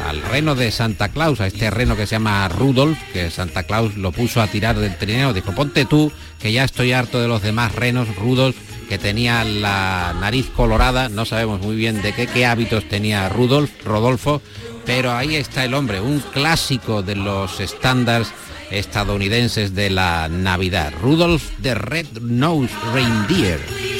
[0.07, 3.95] al reno de Santa Claus, a este reno que se llama Rudolf, que Santa Claus
[3.95, 7.41] lo puso a tirar del trineo, dijo, ponte tú, que ya estoy harto de los
[7.41, 8.55] demás renos, Rudolf,
[8.87, 13.71] que tenía la nariz colorada, no sabemos muy bien de qué, qué hábitos tenía Rudolf,
[13.85, 14.41] Rodolfo,
[14.85, 18.31] pero ahí está el hombre, un clásico de los estándares
[18.71, 20.93] estadounidenses de la Navidad.
[21.01, 23.98] Rudolph the Red-Nosed Reindeer.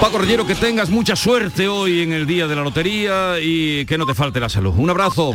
[0.00, 3.98] Paco Rollero, que tengas mucha suerte hoy en el día de la lotería y que
[3.98, 4.72] no te falte la salud.
[4.76, 5.34] Un abrazo.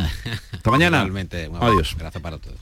[0.52, 1.02] Hasta mañana.
[1.02, 1.72] Realmente, un abrazo.
[1.72, 1.96] Adiós.
[1.96, 2.58] Gracias para todos.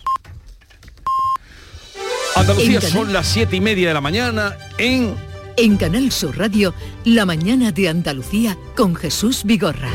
[2.36, 5.14] Andalucía Canal- son las siete y media de la mañana en
[5.56, 9.88] En Canal Sur Radio, La mañana de Andalucía con Jesús Vigorra.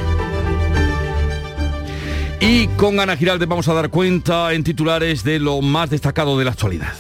[2.39, 6.45] Y con Ana Giralde vamos a dar cuenta en titulares de lo más destacado de
[6.45, 6.93] la actualidad.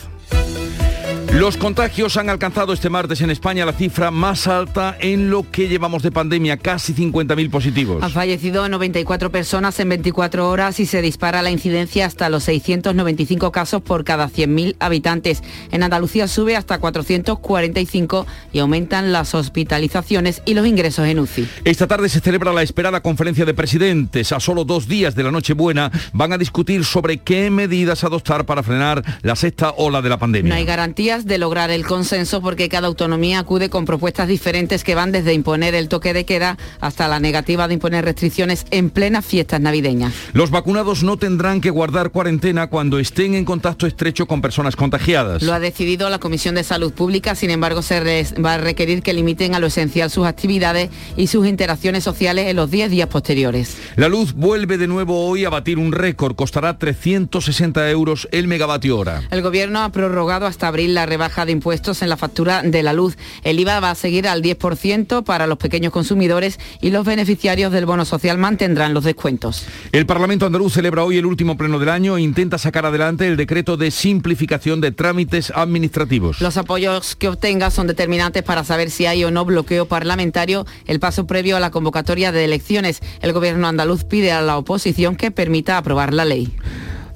[1.33, 5.67] Los contagios han alcanzado este martes en España la cifra más alta en lo que
[5.67, 8.01] llevamos de pandemia, casi 50.000 positivos.
[8.01, 13.51] Han fallecido 94 personas en 24 horas y se dispara la incidencia hasta los 695
[13.51, 15.43] casos por cada 100.000 habitantes.
[15.71, 21.47] En Andalucía sube hasta 445 y aumentan las hospitalizaciones y los ingresos en UCI.
[21.63, 24.31] Esta tarde se celebra la esperada conferencia de presidentes.
[24.31, 28.63] A solo dos días de la Nochebuena van a discutir sobre qué medidas adoptar para
[28.63, 30.49] frenar la sexta ola de la pandemia.
[30.49, 34.95] No hay garantías de lograr el consenso porque cada autonomía acude con propuestas diferentes que
[34.95, 39.25] van desde imponer el toque de queda hasta la negativa de imponer restricciones en plenas
[39.25, 40.13] fiestas navideñas.
[40.33, 45.43] Los vacunados no tendrán que guardar cuarentena cuando estén en contacto estrecho con personas contagiadas.
[45.43, 49.13] Lo ha decidido la Comisión de Salud Pública, sin embargo se va a requerir que
[49.13, 53.77] limiten a lo esencial sus actividades y sus interacciones sociales en los 10 días posteriores.
[53.95, 56.35] La luz vuelve de nuevo hoy a batir un récord.
[56.35, 59.23] Costará 360 euros el megavatio hora.
[59.31, 62.93] El Gobierno ha prorrogado hasta abril la rebaja de impuestos en la factura de la
[62.93, 63.17] luz.
[63.43, 67.85] El IVA va a seguir al 10% para los pequeños consumidores y los beneficiarios del
[67.85, 69.65] bono social mantendrán los descuentos.
[69.91, 73.37] El Parlamento andaluz celebra hoy el último pleno del año e intenta sacar adelante el
[73.37, 76.41] decreto de simplificación de trámites administrativos.
[76.41, 80.99] Los apoyos que obtenga son determinantes para saber si hay o no bloqueo parlamentario, el
[80.99, 83.01] paso previo a la convocatoria de elecciones.
[83.21, 86.53] El Gobierno andaluz pide a la oposición que permita aprobar la ley.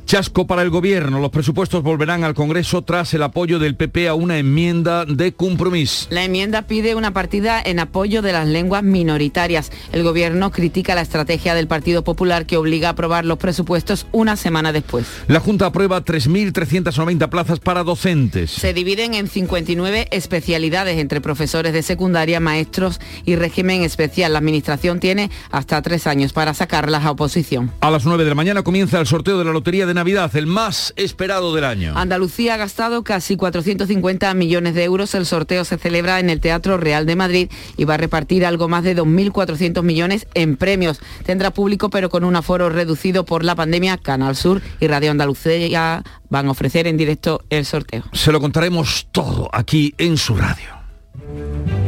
[0.05, 1.19] Chasco para el gobierno.
[1.19, 6.07] Los presupuestos volverán al Congreso tras el apoyo del PP a una enmienda de compromiso.
[6.09, 9.71] La enmienda pide una partida en apoyo de las lenguas minoritarias.
[9.91, 14.35] El gobierno critica la estrategia del Partido Popular que obliga a aprobar los presupuestos una
[14.35, 15.05] semana después.
[15.27, 18.51] La Junta aprueba 3.390 plazas para docentes.
[18.51, 24.33] Se dividen en 59 especialidades entre profesores de secundaria, maestros y régimen especial.
[24.33, 27.71] La Administración tiene hasta tres años para sacarlas a oposición.
[27.79, 30.47] A las 9 de la mañana comienza el sorteo de la Lotería de Navidad, el
[30.47, 31.93] más esperado del año.
[31.95, 35.13] Andalucía ha gastado casi 450 millones de euros.
[35.15, 38.67] El sorteo se celebra en el Teatro Real de Madrid y va a repartir algo
[38.67, 40.99] más de 2.400 millones en premios.
[41.25, 43.97] Tendrá público pero con un aforo reducido por la pandemia.
[43.97, 48.03] Canal Sur y Radio Andalucía van a ofrecer en directo el sorteo.
[48.13, 51.82] Se lo contaremos todo aquí en su radio.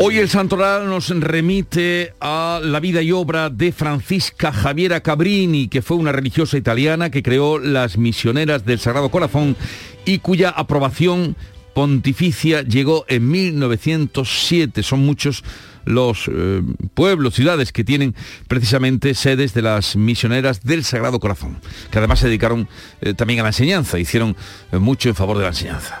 [0.00, 5.82] Hoy el Santoral nos remite a la vida y obra de Francisca Javiera Cabrini, que
[5.82, 9.56] fue una religiosa italiana que creó las misioneras del Sagrado Corazón
[10.04, 11.34] y cuya aprobación
[11.74, 14.84] pontificia llegó en 1907.
[14.84, 15.42] Son muchos
[15.84, 16.62] los eh,
[16.94, 18.14] pueblos, ciudades que tienen
[18.46, 21.58] precisamente sedes de las misioneras del Sagrado Corazón,
[21.90, 22.68] que además se dedicaron
[23.00, 24.36] eh, también a la enseñanza, hicieron
[24.70, 26.00] eh, mucho en favor de la enseñanza.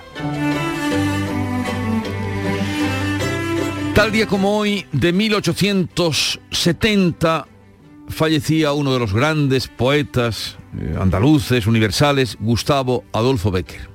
[3.98, 7.48] Tal día como hoy, de 1870,
[8.08, 13.88] fallecía uno de los grandes poetas eh, andaluces, universales, Gustavo Adolfo Becker.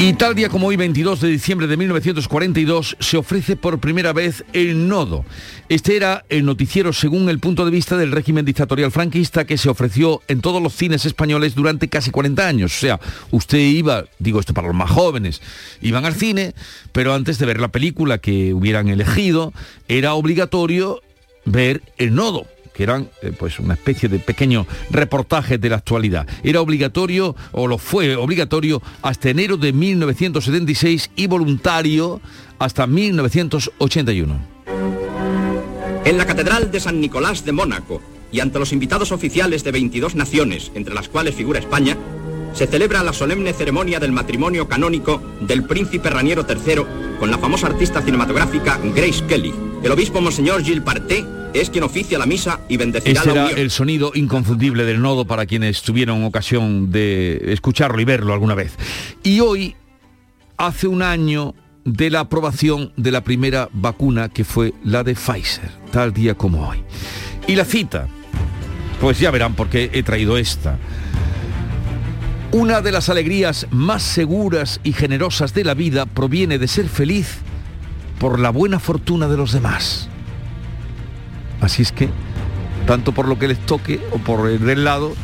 [0.00, 4.44] Y tal día como hoy, 22 de diciembre de 1942, se ofrece por primera vez
[4.52, 5.24] el nodo.
[5.68, 9.68] Este era el noticiero según el punto de vista del régimen dictatorial franquista que se
[9.68, 12.76] ofreció en todos los cines españoles durante casi 40 años.
[12.76, 13.00] O sea,
[13.32, 15.42] usted iba, digo esto para los más jóvenes,
[15.82, 16.54] iban al cine,
[16.92, 19.52] pero antes de ver la película que hubieran elegido,
[19.88, 21.02] era obligatorio
[21.44, 22.46] ver el nodo
[22.78, 26.28] que eran eh, pues una especie de pequeño reportaje de la actualidad.
[26.44, 32.20] Era obligatorio, o lo fue obligatorio, hasta enero de 1976 y voluntario
[32.60, 34.38] hasta 1981.
[36.04, 40.14] En la Catedral de San Nicolás de Mónaco y ante los invitados oficiales de 22
[40.14, 41.96] naciones, entre las cuales figura España,
[42.58, 46.82] se celebra la solemne ceremonia del matrimonio canónico del príncipe Raniero III
[47.20, 49.54] con la famosa artista cinematográfica Grace Kelly.
[49.80, 51.24] El obispo Monseñor Gilles Parté
[51.54, 53.58] es quien oficia la misa y bendecirá Ese la era unión.
[53.60, 58.74] el sonido inconfundible del nodo para quienes tuvieron ocasión de escucharlo y verlo alguna vez.
[59.22, 59.76] Y hoy,
[60.56, 61.54] hace un año
[61.84, 66.68] de la aprobación de la primera vacuna que fue la de Pfizer, tal día como
[66.68, 66.82] hoy.
[67.46, 68.08] Y la cita,
[69.00, 70.76] pues ya verán por qué he traído esta.
[72.50, 77.40] Una de las alegrías más seguras y generosas de la vida proviene de ser feliz
[78.18, 80.08] por la buena fortuna de los demás.
[81.60, 82.08] Así es que,
[82.86, 85.14] tanto por lo que les toque o por el del lado,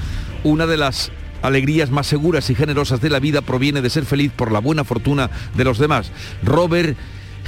[0.43, 4.31] una de las alegrías más seguras y generosas de la vida proviene de ser feliz
[4.31, 6.13] por la buena fortuna de los demás.
[6.43, 6.95] Robert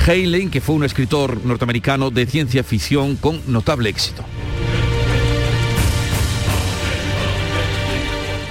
[0.07, 4.25] Heinlein, que fue un escritor norteamericano de ciencia ficción con notable éxito.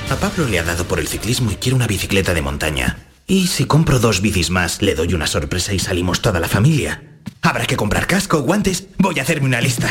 [0.10, 2.97] A Pablo le ha dado por el ciclismo y quiere una bicicleta de montaña.
[3.28, 7.03] Y si compro dos bicis más, le doy una sorpresa y salimos toda la familia.
[7.41, 8.88] Habrá que comprar casco, guantes.
[8.99, 9.89] Voy a hacerme una lista.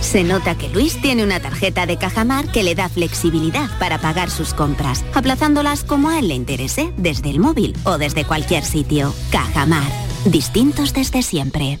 [0.00, 4.30] Se nota que Luis tiene una tarjeta de Cajamar que le da flexibilidad para pagar
[4.30, 9.14] sus compras, aplazándolas como a él le interese, desde el móvil o desde cualquier sitio.
[9.30, 9.90] Cajamar.
[10.26, 11.80] Distintos desde siempre.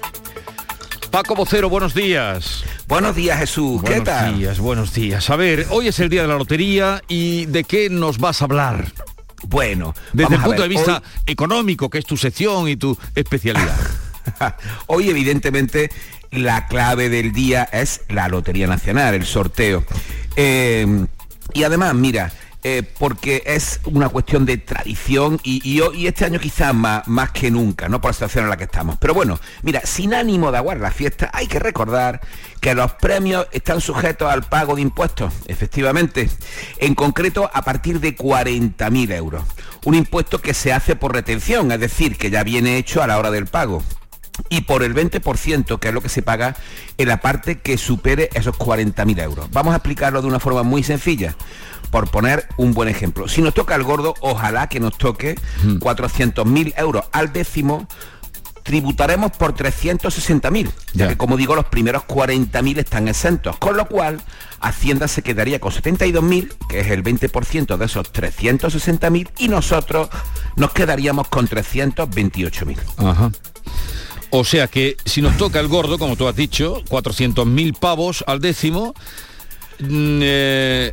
[1.11, 2.63] Paco Vocero, buenos días.
[2.87, 3.81] Buenos días, Jesús.
[3.83, 4.21] ¿Qué buenos tal?
[4.23, 5.29] Buenos días, buenos días.
[5.29, 8.45] A ver, hoy es el día de la lotería y ¿de qué nos vas a
[8.45, 8.85] hablar?
[9.43, 12.97] Bueno, desde el punto ver, de vista hoy- económico, que es tu sección y tu
[13.15, 13.75] especialidad.
[14.87, 15.89] Hoy, evidentemente,
[16.29, 19.83] la clave del día es la Lotería Nacional, el sorteo.
[20.35, 21.05] Eh,
[21.53, 22.31] y además, mira,
[22.63, 27.89] eh, porque es una cuestión de tradición y, este año quizás más, más que nunca,
[27.89, 27.99] ¿no?
[27.99, 28.97] Por la situación en la que estamos.
[28.99, 32.21] Pero bueno, mira, sin ánimo de aguar la fiesta, hay que recordar
[32.59, 36.29] que los premios están sujetos al pago de impuestos, efectivamente.
[36.77, 39.43] En concreto, a partir de 40.000 euros.
[39.83, 43.17] Un impuesto que se hace por retención, es decir, que ya viene hecho a la
[43.17, 43.81] hora del pago
[44.49, 46.55] y por el 20%, que es lo que se paga
[46.97, 49.51] en la parte que supere esos 40.000 euros.
[49.51, 51.35] Vamos a explicarlo de una forma muy sencilla,
[51.89, 53.27] por poner un buen ejemplo.
[53.27, 57.87] Si nos toca el gordo, ojalá que nos toque 400.000 euros al décimo,
[58.63, 64.21] tributaremos por 360.000, ya que como digo, los primeros 40.000 están exentos, con lo cual
[64.59, 70.09] Hacienda se quedaría con 72.000, que es el 20% de esos 360.000, y nosotros
[70.55, 72.77] nos quedaríamos con 328.000.
[72.97, 73.31] Ajá.
[74.31, 78.39] O sea que si nos toca el gordo, como tú has dicho, 400.000 pavos al
[78.39, 78.93] décimo,
[79.79, 80.91] mm, eh,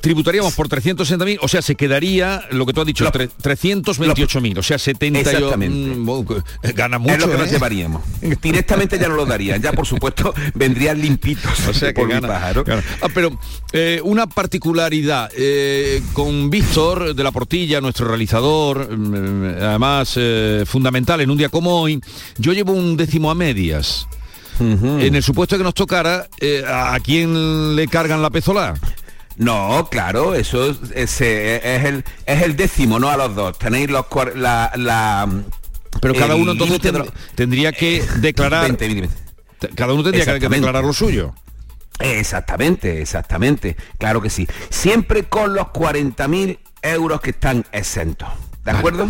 [0.00, 4.62] tributaríamos por 360.000, o sea, se quedaría, lo que tú has dicho, tre- 328.000, o
[4.62, 5.96] sea, 70 y- Exactamente.
[5.96, 7.14] mm, gana mucho.
[7.14, 7.50] es lo que nos ¿eh?
[7.52, 8.02] llevaríamos.
[8.42, 11.66] Directamente ya no lo darían, ya por supuesto vendrían limpitos.
[11.68, 12.64] O sea que gana, pájaro.
[12.64, 12.82] gana.
[13.02, 13.38] Ah, pero
[13.72, 21.20] eh, una particularidad eh, con Víctor de la Portilla, nuestro realizador, mm, además eh, fundamental
[21.20, 22.00] en un día como hoy,
[22.38, 24.06] yo llevo un décimo a medias.
[24.62, 28.74] En el supuesto de que nos tocara, eh, ¿a a quién le cargan la pezola?
[29.40, 33.58] No, claro, eso es, es, eh, es el, es el décimo, no a los dos.
[33.58, 34.04] Tenéis los
[34.36, 35.26] la, la
[36.02, 36.78] Pero cada uno entonces
[37.34, 38.64] tendría que declarar.
[38.64, 39.16] 20, 20, 20.
[39.58, 41.32] Te- Cada uno tendría que- declarar lo suyo.
[41.98, 43.76] Exactamente, exactamente.
[43.98, 44.46] Claro que sí.
[44.68, 48.28] Siempre con los 40.000 euros que están exentos.
[48.62, 49.08] ¿De acuerdo?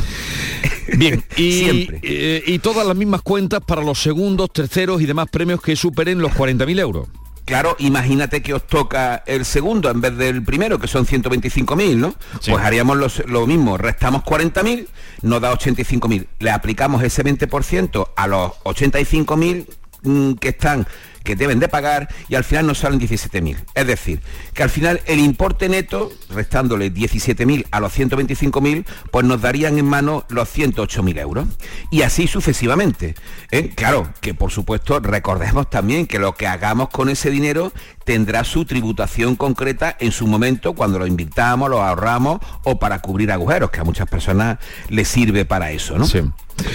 [0.97, 2.01] Bien, y, Siempre.
[2.05, 6.21] eh, y todas las mismas cuentas para los segundos, terceros y demás premios que superen
[6.21, 7.09] los 40.000 euros.
[7.51, 12.15] Claro, imagínate que os toca el segundo en vez del primero, que son 125.000, ¿no?
[12.53, 14.87] Pues haríamos los- lo mismo, restamos 40.000,
[15.23, 16.27] nos da 85.000.
[16.39, 19.67] Le aplicamos ese 20% a los 85.000
[20.03, 20.87] mm, que están
[21.25, 23.57] que deben de pagar y al final nos salen 17.000.
[23.75, 24.21] Es decir,
[24.55, 29.87] que al final el importe neto, restándole 17.000 a los 125.000, pues nos darían en
[29.87, 31.47] mano los 108.000 euros.
[31.91, 33.15] Y así sucesivamente.
[33.51, 33.71] ¿eh?
[33.75, 37.73] Claro, que por supuesto recordemos también que lo que hagamos con ese dinero
[38.05, 43.31] tendrá su tributación concreta en su momento cuando lo invirtamos, lo ahorramos o para cubrir
[43.31, 44.59] agujeros, que a muchas personas
[44.89, 46.07] les sirve para eso, ¿no?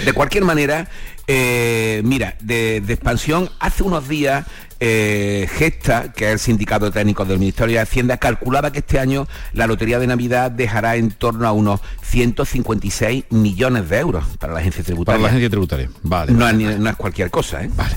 [0.06, 0.90] De cualquier manera,
[1.28, 4.46] eh, mira, de, de expansión, hace unos días
[4.80, 9.28] eh, Gesta, que es el sindicato técnico del Ministerio de Hacienda, calculaba que este año
[9.54, 14.60] la Lotería de Navidad dejará en torno a unos 156 millones de euros para la
[14.60, 15.16] agencia tributaria.
[15.18, 15.90] Para la agencia tributaria.
[16.04, 16.32] Vale.
[16.34, 17.70] No, es ni- no es cualquier cosa, ¿eh?
[17.76, 17.96] Vale.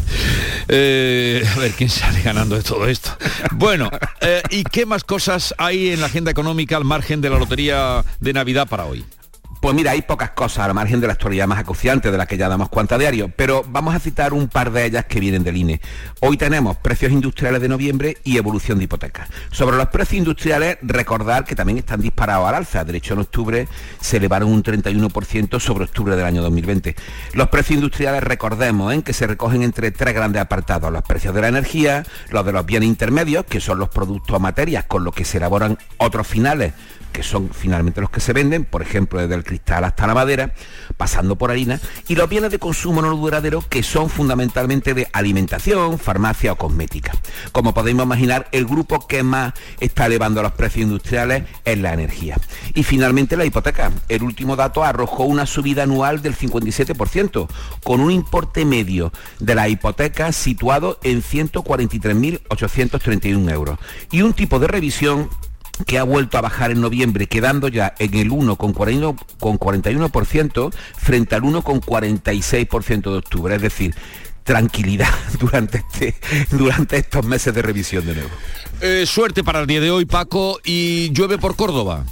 [0.69, 3.11] Eh, a ver quién sale ganando de todo esto.
[3.53, 7.39] Bueno, eh, ¿y qué más cosas hay en la agenda económica al margen de la
[7.39, 9.05] lotería de Navidad para hoy?
[9.61, 12.37] Pues mira, hay pocas cosas al margen de la actualidad más acuciante de la que
[12.37, 15.43] ya damos cuenta a diario, pero vamos a citar un par de ellas que vienen
[15.43, 15.81] del INE.
[16.21, 19.29] Hoy tenemos precios industriales de noviembre y evolución de hipotecas.
[19.51, 22.85] Sobre los precios industriales, recordar que también están disparados al alza.
[22.85, 23.67] De hecho, en octubre
[24.01, 26.95] se elevaron un 31% sobre octubre del año 2020.
[27.33, 29.03] Los precios industriales, recordemos, ¿eh?
[29.03, 30.93] que se recogen entre tres grandes apartados.
[30.93, 34.39] Los precios de la energía, los de los bienes intermedios, que son los productos o
[34.39, 36.75] materias con los que se elaboran otros finales
[37.13, 40.55] que son finalmente los que se venden, por ejemplo, desde el cristal hasta la madera,
[40.97, 45.99] pasando por harina, y los bienes de consumo no duradero que son fundamentalmente de alimentación,
[45.99, 47.13] farmacia o cosmética.
[47.53, 52.37] Como podemos imaginar, el grupo que más está elevando los precios industriales es la energía.
[52.75, 53.93] Y finalmente la hipoteca.
[54.09, 57.49] El último dato arrojó una subida anual del 57%,
[57.83, 63.79] con un importe medio de la hipoteca situado en 143.831 euros.
[64.11, 65.29] Y un tipo de revisión
[65.87, 73.11] que ha vuelto a bajar en noviembre, quedando ya en el 1,41% frente al 1,46%
[73.11, 73.55] de octubre.
[73.55, 73.95] Es decir,
[74.45, 76.15] tranquilidad durante, este,
[76.51, 78.31] durante estos meses de revisión de nuevo.
[78.81, 82.05] Eh, suerte para el día de hoy, Paco, y llueve por Córdoba.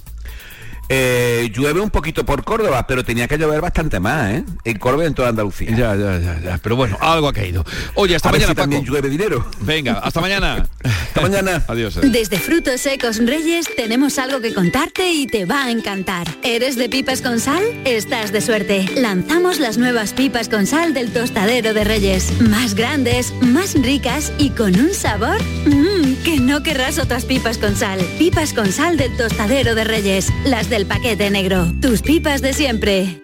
[0.89, 4.45] Eh, llueve un poquito por Córdoba, pero tenía que llover bastante más, ¿eh?
[4.65, 5.71] En Córdoba y en toda Andalucía.
[5.71, 6.59] Ya, ya, ya, ya.
[6.63, 7.65] Pero bueno, algo ha caído.
[7.95, 9.45] Oye, hasta A ver mañana, también llueve dinero.
[9.61, 10.67] Venga, hasta mañana.
[10.85, 11.65] hasta mañana.
[11.69, 11.99] Adiós.
[12.03, 16.29] Desde Frutos Secos Reyes tenemos algo que contarte y te va a encantar.
[16.43, 17.63] ¿Eres de pipas con sal?
[17.85, 18.87] Estás de suerte.
[18.97, 22.41] Lanzamos las nuevas pipas con sal del tostadero de Reyes.
[22.41, 27.77] Más grandes, más ricas y con un sabor mmm, que no querrás otras pipas con
[27.77, 28.01] sal.
[28.19, 30.33] Pipas con sal del tostadero de Reyes.
[30.45, 31.73] Las del paquete negro.
[31.81, 33.23] Tus pipas de siempre.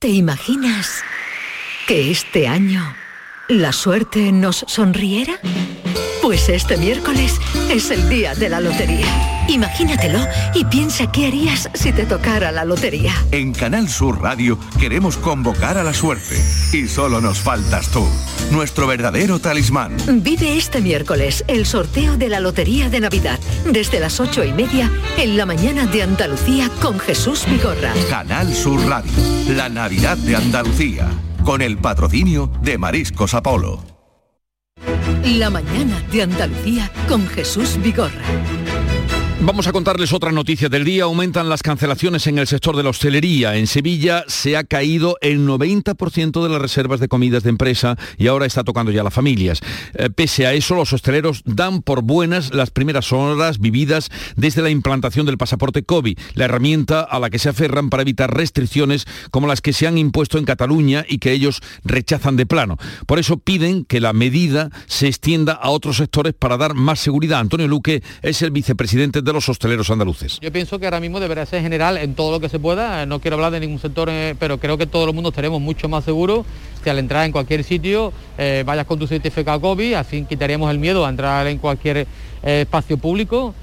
[0.00, 1.02] ¿Te imaginas
[1.86, 2.96] que este año
[3.48, 5.34] la suerte nos sonriera?
[6.22, 7.38] Pues este miércoles
[7.70, 9.06] es el día de la lotería.
[9.46, 10.20] Imagínatelo
[10.54, 13.12] y piensa qué harías si te tocara la lotería.
[13.30, 16.42] En Canal Sur Radio queremos convocar a la suerte.
[16.72, 18.06] Y solo nos faltas tú,
[18.50, 19.98] nuestro verdadero talismán.
[20.22, 23.38] Vive este miércoles el sorteo de la Lotería de Navidad
[23.70, 27.92] desde las ocho y media en la mañana de Andalucía con Jesús Vigorra.
[28.08, 29.12] Canal Sur Radio,
[29.48, 31.10] la Navidad de Andalucía,
[31.44, 33.84] con el patrocinio de Mariscos Apolo.
[35.24, 38.22] La mañana de Andalucía con Jesús Vigorra.
[39.46, 41.04] Vamos a contarles otra noticia del día.
[41.04, 43.56] Aumentan las cancelaciones en el sector de la hostelería.
[43.56, 48.28] En Sevilla se ha caído el 90% de las reservas de comidas de empresa y
[48.28, 49.60] ahora está tocando ya a las familias.
[49.92, 54.70] Eh, pese a eso, los hosteleros dan por buenas las primeras horas vividas desde la
[54.70, 59.46] implantación del pasaporte COVID, la herramienta a la que se aferran para evitar restricciones como
[59.46, 62.78] las que se han impuesto en Cataluña y que ellos rechazan de plano.
[63.06, 67.40] Por eso piden que la medida se extienda a otros sectores para dar más seguridad.
[67.40, 70.38] Antonio Luque es el vicepresidente de los hosteleros andaluces.
[70.40, 73.04] Yo pienso que ahora mismo debería ser general en todo lo que se pueda.
[73.06, 75.88] No quiero hablar de ningún sector, eh, pero creo que todo el mundo estaremos mucho
[75.88, 76.46] más seguros
[76.82, 80.78] si al entrar en cualquier sitio eh, vayas con tu certificado COVID, así quitaríamos el
[80.78, 82.06] miedo a entrar en cualquier eh,
[82.42, 83.54] espacio público.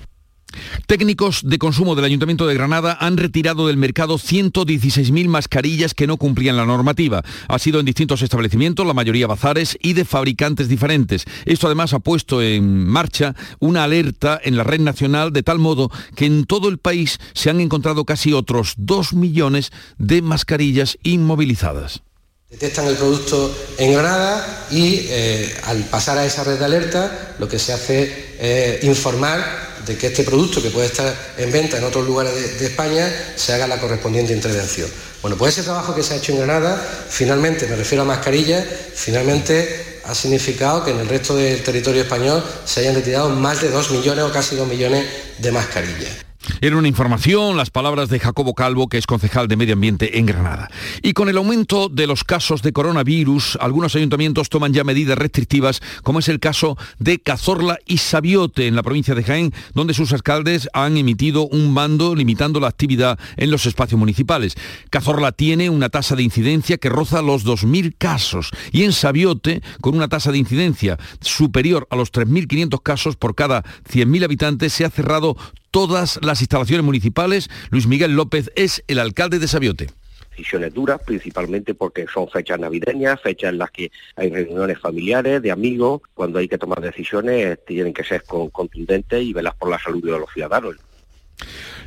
[0.87, 6.17] Técnicos de consumo del Ayuntamiento de Granada han retirado del mercado 116.000 mascarillas que no
[6.17, 7.23] cumplían la normativa.
[7.47, 11.25] Ha sido en distintos establecimientos, la mayoría bazares y de fabricantes diferentes.
[11.45, 15.91] Esto además ha puesto en marcha una alerta en la red nacional de tal modo
[16.15, 22.03] que en todo el país se han encontrado casi otros 2 millones de mascarillas inmovilizadas.
[22.51, 27.47] Detectan el producto en Granada y eh, al pasar a esa red de alerta lo
[27.47, 31.85] que se hace es informar de que este producto que puede estar en venta en
[31.85, 34.89] otros lugares de, de, España se haga la correspondiente intervención.
[35.21, 36.75] Bueno, pues ese trabajo que se ha hecho en Granada,
[37.09, 42.43] finalmente, me refiero a mascarillas, finalmente ha significado que en el resto del territorio español
[42.65, 45.05] se hayan retirado más de 2 millones o casi 2 millones
[45.37, 46.30] de mascarillas.
[46.59, 50.25] Era una información, las palabras de Jacobo Calvo, que es concejal de Medio Ambiente en
[50.25, 50.69] Granada.
[51.01, 55.81] Y con el aumento de los casos de coronavirus, algunos ayuntamientos toman ya medidas restrictivas,
[56.03, 60.13] como es el caso de Cazorla y Sabiote, en la provincia de Jaén, donde sus
[60.13, 64.55] alcaldes han emitido un mando limitando la actividad en los espacios municipales.
[64.89, 69.95] Cazorla tiene una tasa de incidencia que roza los 2.000 casos y en Sabiote, con
[69.95, 74.89] una tasa de incidencia superior a los 3.500 casos por cada 100.000 habitantes, se ha
[74.89, 75.37] cerrado
[75.71, 77.49] todas las instalaciones municipales.
[77.69, 79.87] Luis Miguel López es el alcalde de Sabiote
[80.31, 85.51] decisiones duras, principalmente porque son fechas navideñas, fechas en las que hay reuniones familiares, de
[85.51, 90.03] amigos, cuando hay que tomar decisiones tienen que ser contundentes y velar por la salud
[90.03, 90.77] de los ciudadanos.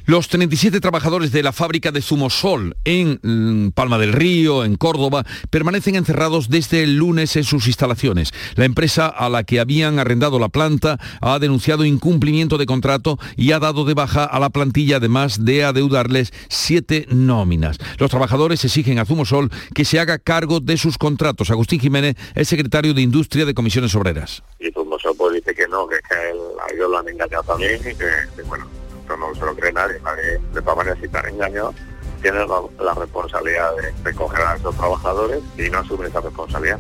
[0.07, 5.25] Los 37 trabajadores de la fábrica de Zumosol en mm, Palma del Río, en Córdoba,
[5.49, 8.33] permanecen encerrados desde el lunes en sus instalaciones.
[8.55, 13.53] La empresa a la que habían arrendado la planta ha denunciado incumplimiento de contrato y
[13.53, 17.79] ha dado de baja a la plantilla, además de adeudarles siete nóminas.
[17.97, 21.49] Los trabajadores exigen a Zumosol que se haga cargo de sus contratos.
[21.49, 24.43] Agustín Jiménez es secretario de Industria de Comisiones Obreras.
[24.61, 27.81] Y Zumosol pues, dice que no, que, es que a, ellos lo han engañado también
[27.81, 28.67] y que bueno,
[29.05, 31.75] esto no se lo cree nadie, nadie de todas maneras si están engañados
[32.23, 36.79] tienen la, responsabilidad de recoger a esos trabajadores y no asumen esa responsabilidad.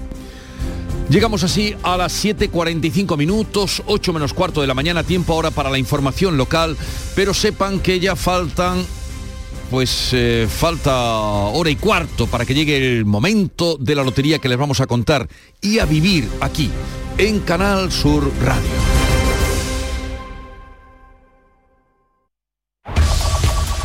[1.10, 5.68] Llegamos así a las 7.45 minutos, 8 menos cuarto de la mañana, tiempo ahora para
[5.68, 6.78] la información local,
[7.14, 8.86] pero sepan que ya faltan
[9.70, 14.48] pues eh, falta hora y cuarto para que llegue el momento de la lotería que
[14.48, 15.28] les vamos a contar
[15.60, 16.70] y a vivir aquí,
[17.18, 19.03] en Canal Sur Radio.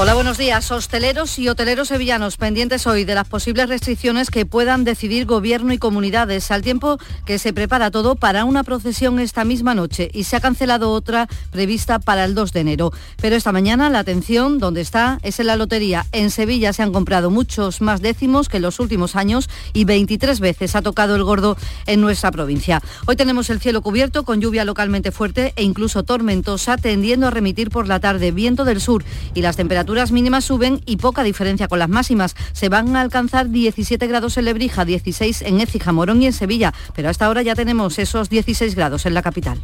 [0.00, 0.70] Hola, buenos días.
[0.70, 5.78] Hosteleros y hoteleros sevillanos pendientes hoy de las posibles restricciones que puedan decidir gobierno y
[5.78, 10.36] comunidades, al tiempo que se prepara todo para una procesión esta misma noche y se
[10.36, 12.92] ha cancelado otra prevista para el 2 de enero.
[13.20, 16.06] Pero esta mañana la atención, donde está, es en la lotería.
[16.12, 20.38] En Sevilla se han comprado muchos más décimos que en los últimos años y 23
[20.38, 22.80] veces ha tocado el gordo en nuestra provincia.
[23.06, 27.70] Hoy tenemos el cielo cubierto con lluvia localmente fuerte e incluso tormentosa, tendiendo a remitir
[27.70, 29.02] por la tarde viento del sur
[29.34, 32.36] y las temperaturas mínimas suben y poca diferencia con las máximas.
[32.52, 36.74] Se van a alcanzar 17 grados en Lebrija, 16 en Écija, Morón y en Sevilla,
[36.94, 39.58] pero hasta ahora ya tenemos esos 16 grados en la capital.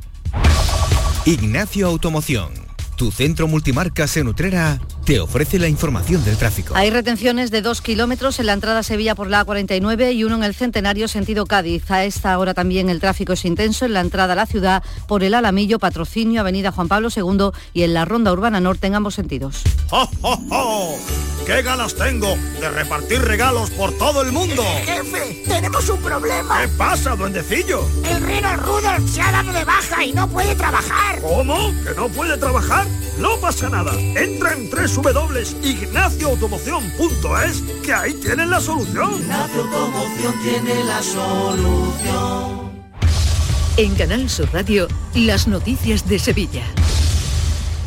[1.27, 2.65] Ignacio Automoción
[2.97, 6.75] tu centro multimarcas en Utrera te ofrece la información del tráfico.
[6.77, 10.37] Hay retenciones de dos kilómetros en la entrada a Sevilla por la A49 y uno
[10.37, 11.91] en el Centenario sentido Cádiz.
[11.91, 15.23] A esta hora también el tráfico es intenso en la entrada a la ciudad por
[15.23, 19.15] el Alamillo, Patrocinio, Avenida Juan Pablo II y en la Ronda Urbana Norte en ambos
[19.15, 19.63] sentidos.
[19.91, 20.99] ¡Oh, oh, oh!
[21.47, 24.63] qué ganas tengo de repartir regalos por todo el mundo!
[24.85, 25.45] ¡Jefe!
[25.47, 26.63] ¡Tenemos un problema!
[26.63, 27.87] ¿Qué pasa, duendecillo?
[28.09, 31.21] El reno Rudolf se ha dado de baja y no puede trabajar.
[31.21, 31.73] ¿Cómo?
[31.85, 32.87] ¿Que no puede trabajar?
[33.19, 33.93] No pasa nada.
[34.01, 39.21] Entra en www.ignacioautomoción.es que ahí tienen la solución.
[39.21, 42.73] Ignacio Automoción tiene la solución.
[43.77, 46.63] En Canal Sur Radio, las noticias de Sevilla.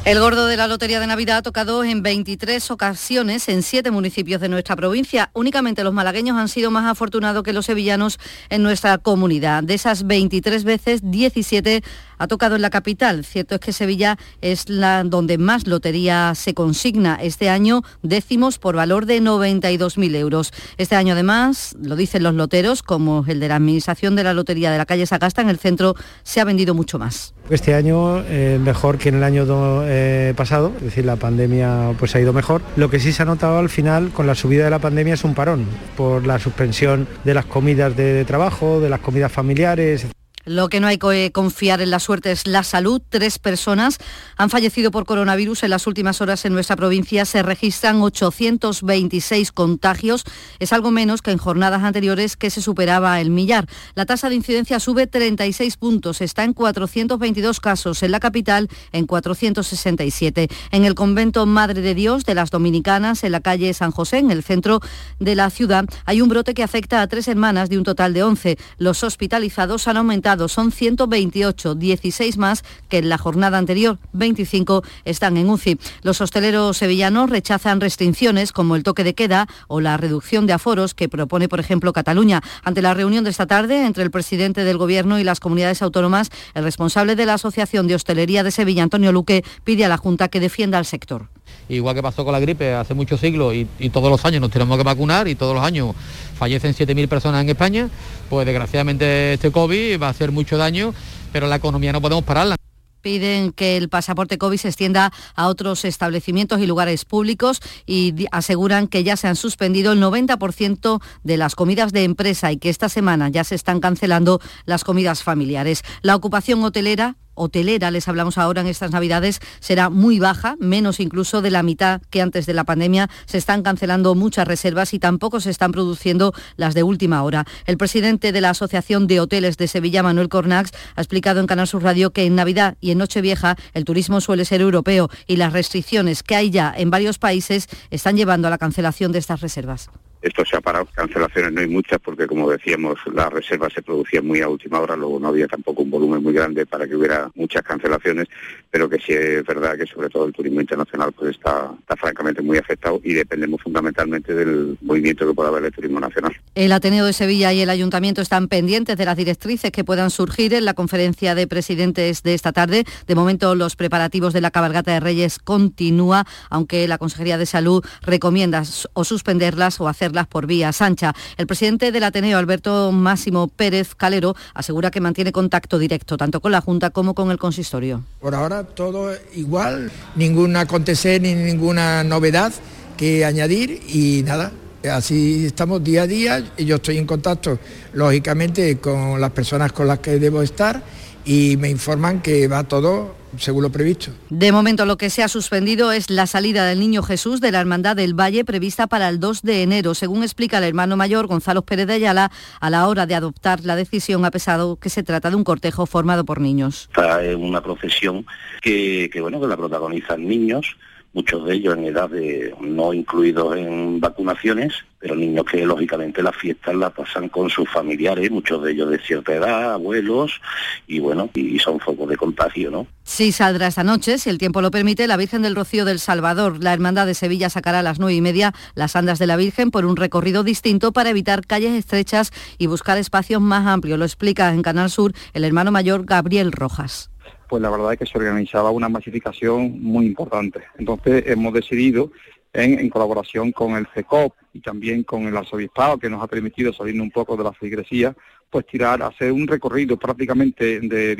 [0.08, 4.40] El gordo de la Lotería de Navidad ha tocado en 23 ocasiones en siete municipios
[4.40, 5.30] de nuestra provincia.
[5.34, 8.18] Únicamente los malagueños han sido más afortunados que los sevillanos
[8.50, 9.64] en nuestra comunidad.
[9.64, 11.84] De esas 23 veces, 17
[12.18, 13.24] ha tocado en la capital.
[13.26, 17.18] Cierto es que Sevilla es la donde más lotería se consigna.
[17.22, 20.52] Este año décimos por valor de 92.000 euros.
[20.78, 24.72] Este año además, lo dicen los loteros, como el de la Administración de la Lotería
[24.72, 27.34] de la calle Sagasta, en el centro se ha vendido mucho más.
[27.50, 29.46] Este año eh, mejor que en el año
[29.86, 32.62] eh, pasado, es decir, la pandemia pues ha ido mejor.
[32.76, 35.24] Lo que sí se ha notado al final con la subida de la pandemia es
[35.24, 35.66] un parón
[35.96, 40.08] por la suspensión de las comidas de trabajo, de las comidas familiares.
[40.48, 43.02] Lo que no hay que confiar en la suerte es la salud.
[43.10, 43.98] Tres personas
[44.38, 47.26] han fallecido por coronavirus en las últimas horas en nuestra provincia.
[47.26, 50.24] Se registran 826 contagios.
[50.60, 53.68] Es algo menos que en jornadas anteriores que se superaba el millar.
[53.94, 56.22] La tasa de incidencia sube 36 puntos.
[56.22, 60.48] Está en 422 casos en la capital, en 467.
[60.72, 64.32] En el convento Madre de Dios de las Dominicanas, en la calle San José, en
[64.32, 64.80] el centro
[65.20, 68.24] de la ciudad, hay un brote que afecta a tres hermanas de un total de
[68.24, 68.58] 11.
[68.78, 75.38] Los hospitalizados han aumentado son 128, 16 más que en la jornada anterior, 25 están
[75.38, 75.80] en UCI.
[76.04, 80.94] Los hosteleros sevillanos rechazan restricciones como el toque de queda o la reducción de aforos
[80.94, 82.42] que propone, por ejemplo, Cataluña.
[82.64, 86.30] Ante la reunión de esta tarde entre el presidente del Gobierno y las comunidades autónomas,
[86.54, 90.28] el responsable de la Asociación de Hostelería de Sevilla, Antonio Luque, pide a la Junta
[90.28, 91.30] que defienda al sector
[91.70, 94.78] igual que pasó con la gripe hace muchos siglos y, todos los años nos tenemos
[94.78, 95.96] que vacunar y todos los años
[96.38, 97.90] fallecen 7.000 personas en España,
[98.30, 100.94] pues desgraciadamente este COVID va a hacer mucho daño,
[101.32, 102.56] pero la economía no podemos pararla.
[103.02, 108.88] Piden que el pasaporte COVID se extienda a otros establecimientos y lugares públicos y aseguran
[108.88, 112.90] que ya se han suspendido el 90% de las comidas de empresa y que esta
[112.90, 115.84] semana ya se están cancelando las comidas familiares.
[116.02, 121.42] La ocupación hotelera hotelera, les hablamos ahora en estas Navidades, será muy baja, menos incluso
[121.42, 123.10] de la mitad que antes de la pandemia.
[123.26, 127.46] Se están cancelando muchas reservas y tampoco se están produciendo las de última hora.
[127.66, 131.68] El presidente de la Asociación de Hoteles de Sevilla, Manuel Cornax, ha explicado en Canal
[131.68, 135.54] Sur Radio que en Navidad y en Nochevieja el turismo suele ser europeo y las
[135.54, 139.90] restricciones que hay ya en varios países están llevando a la cancelación de estas reservas.
[140.28, 144.28] Esto se ha parado, cancelaciones no hay muchas porque como decíamos las reservas se producían
[144.28, 147.32] muy a última hora, luego no había tampoco un volumen muy grande para que hubiera
[147.36, 148.28] muchas cancelaciones,
[148.70, 152.58] pero que sí es verdad que sobre todo el turismo internacional pues está, francamente muy
[152.58, 156.36] afectado y dependemos fundamentalmente del movimiento que pueda haber el turismo nacional.
[156.56, 160.54] El Ateneo de Sevilla y el Ayuntamiento están pendientes de las directrices que puedan surgir
[160.54, 162.84] en la conferencia de presidentes de esta tarde.
[163.08, 167.86] De momento los preparativos de la cabalgata de Reyes continúa, aunque la Consejería de Salud
[168.02, 169.88] recomienda o suspenderlas o
[170.26, 171.14] por vía Sancha.
[171.38, 176.52] El presidente del Ateneo, Alberto Máximo Pérez Calero, asegura que mantiene contacto directo tanto con
[176.52, 178.04] la Junta como con el consistorio.
[178.20, 182.54] Por ahora todo igual, ningún acontecer ni ninguna novedad
[182.98, 184.52] que añadir y nada,
[184.92, 187.60] Así estamos día a día y yo estoy en contacto,
[187.94, 190.82] lógicamente, con las personas con las que debo estar
[191.26, 194.12] y me informan que va todo según lo previsto.
[194.30, 197.60] De momento lo que se ha suspendido es la salida del Niño Jesús de la
[197.60, 201.62] Hermandad del Valle prevista para el 2 de enero, según explica el hermano mayor Gonzalo
[201.62, 205.04] Pérez de Ayala a la hora de adoptar la decisión a pesar de que se
[205.04, 206.90] trata de un cortejo formado por niños.
[206.90, 208.26] Esta es una procesión
[208.62, 210.78] que, que bueno que la protagonizan niños
[211.18, 216.36] muchos de ellos en edad de no incluidos en vacunaciones, pero niños que lógicamente las
[216.36, 220.40] fiestas las pasan con sus familiares, muchos de ellos de cierta edad, abuelos,
[220.86, 222.86] y bueno, y son focos de contagio, ¿no?
[223.04, 226.64] Sí, saldrá esta noche, si el tiempo lo permite, la Virgen del Rocío del Salvador.
[226.64, 229.72] La Hermandad de Sevilla sacará a las nueve y media las andas de la Virgen
[229.72, 233.98] por un recorrido distinto para evitar calles estrechas y buscar espacios más amplios.
[233.98, 237.10] Lo explica en Canal Sur el hermano mayor Gabriel Rojas
[237.48, 240.62] pues la verdad es que se organizaba una masificación muy importante.
[240.78, 242.12] Entonces hemos decidido,
[242.54, 247.00] en, colaboración con el CECOP y también con el arzobispado, que nos ha permitido salir
[247.00, 248.16] un poco de la feligresía,
[248.50, 251.16] pues tirar, hacer un recorrido prácticamente de,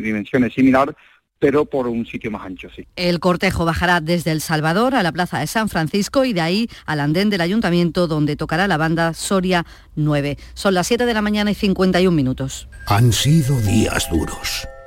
[0.00, 0.94] dimensiones similares
[1.38, 2.88] pero por un sitio más ancho, sí.
[2.96, 6.68] El cortejo bajará desde El Salvador a la Plaza de San Francisco y de ahí
[6.86, 9.66] al andén del Ayuntamiento, donde tocará la banda Soria
[9.96, 10.38] 9.
[10.54, 12.70] Son las 7 de la mañana y 51 minutos.
[12.86, 14.66] Han sido días duros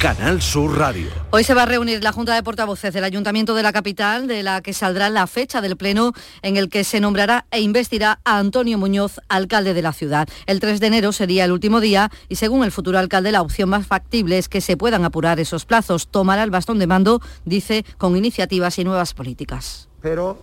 [0.00, 1.08] Canal Sur Radio.
[1.30, 4.42] Hoy se va a reunir la Junta de Portavoces del Ayuntamiento de la capital, de
[4.42, 8.38] la que saldrá la fecha del Pleno en el que se nombrará e investirá a
[8.38, 10.28] Antonio Muñoz, alcalde de la ciudad.
[10.44, 13.70] El 3 de enero sería el último día y según el futuro alcalde la opción
[13.70, 16.08] más factible es que se puedan apurar esos plazos.
[16.08, 19.88] Tomará el bastón de mando, dice, con iniciativas y nuevas políticas.
[20.02, 20.38] Pero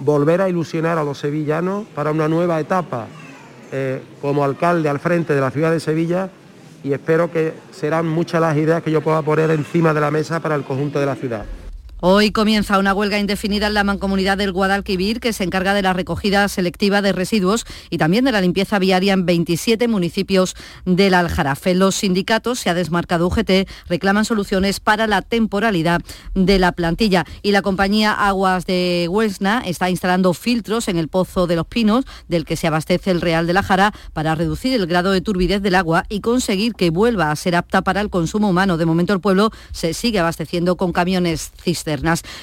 [0.00, 3.06] volver a ilusionar a los sevillanos para una nueva etapa
[3.72, 6.28] eh, como alcalde al frente de la ciudad de Sevilla
[6.82, 10.40] y espero que serán muchas las ideas que yo pueda poner encima de la mesa
[10.40, 11.44] para el conjunto de la ciudad.
[12.02, 15.92] Hoy comienza una huelga indefinida en la mancomunidad del Guadalquivir que se encarga de la
[15.92, 21.74] recogida selectiva de residuos y también de la limpieza viaria en 27 municipios del Aljarafe.
[21.74, 26.00] Los sindicatos, se ha desmarcado UGT, reclaman soluciones para la temporalidad
[26.34, 31.46] de la plantilla y la compañía Aguas de Huesna está instalando filtros en el Pozo
[31.46, 34.86] de los Pinos, del que se abastece el Real de la Jara, para reducir el
[34.86, 38.48] grado de turbidez del agua y conseguir que vuelva a ser apta para el consumo
[38.48, 38.78] humano.
[38.78, 41.89] De momento el pueblo se sigue abasteciendo con camiones cisternas.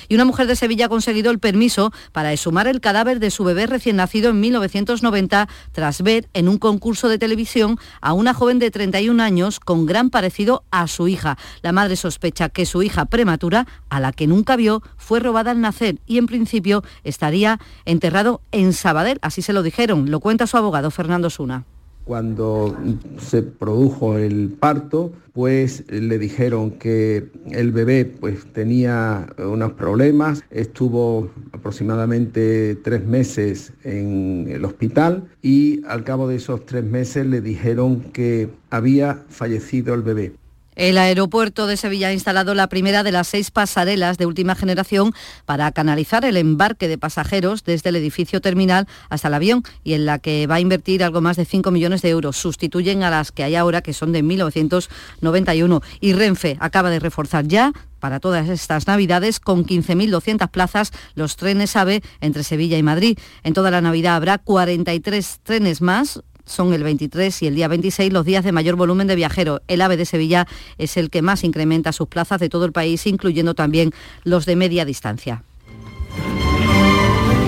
[0.07, 3.43] Y una mujer de Sevilla ha conseguido el permiso para exhumar el cadáver de su
[3.43, 8.59] bebé recién nacido en 1990 tras ver en un concurso de televisión a una joven
[8.59, 11.37] de 31 años con gran parecido a su hija.
[11.61, 15.61] La madre sospecha que su hija prematura, a la que nunca vio, fue robada al
[15.61, 19.19] nacer y en principio estaría enterrado en Sabadell.
[19.21, 20.11] Así se lo dijeron.
[20.11, 21.65] Lo cuenta su abogado Fernando Suna.
[22.07, 22.73] Cuando
[23.19, 31.29] se produjo el parto, pues le dijeron que el bebé pues tenía unos problemas, estuvo
[31.51, 37.99] aproximadamente tres meses en el hospital y al cabo de esos tres meses le dijeron
[38.13, 40.31] que había fallecido el bebé.
[40.77, 45.11] El aeropuerto de Sevilla ha instalado la primera de las seis pasarelas de última generación
[45.45, 50.05] para canalizar el embarque de pasajeros desde el edificio terminal hasta el avión y en
[50.05, 52.37] la que va a invertir algo más de 5 millones de euros.
[52.37, 55.81] Sustituyen a las que hay ahora, que son de 1991.
[55.99, 61.75] Y Renfe acaba de reforzar ya para todas estas Navidades con 15.200 plazas los trenes
[61.75, 63.17] AVE entre Sevilla y Madrid.
[63.41, 68.11] En toda la Navidad habrá 43 trenes más, son el 23 y el día 26
[68.11, 69.61] los días de mayor volumen de viajeros.
[69.67, 70.47] El AVE de Sevilla
[70.79, 73.91] es el que más incrementa sus plazas de todo el país, incluyendo también
[74.23, 75.43] los de media distancia.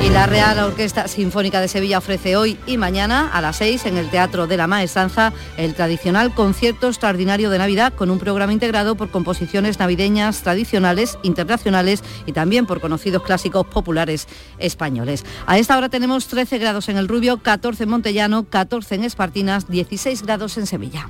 [0.02, 3.98] Y la Real Orquesta Sinfónica de Sevilla ofrece hoy y mañana a las 6 en
[3.98, 8.96] el Teatro de la Maestranza el tradicional concierto extraordinario de Navidad con un programa integrado
[8.96, 14.28] por composiciones navideñas tradicionales, internacionales y también por conocidos clásicos populares
[14.58, 15.26] españoles.
[15.46, 19.68] A esta hora tenemos 13 grados en el Rubio, 14 en Montellano, 14 en Espartinas,
[19.68, 21.10] 16 grados en Sevilla.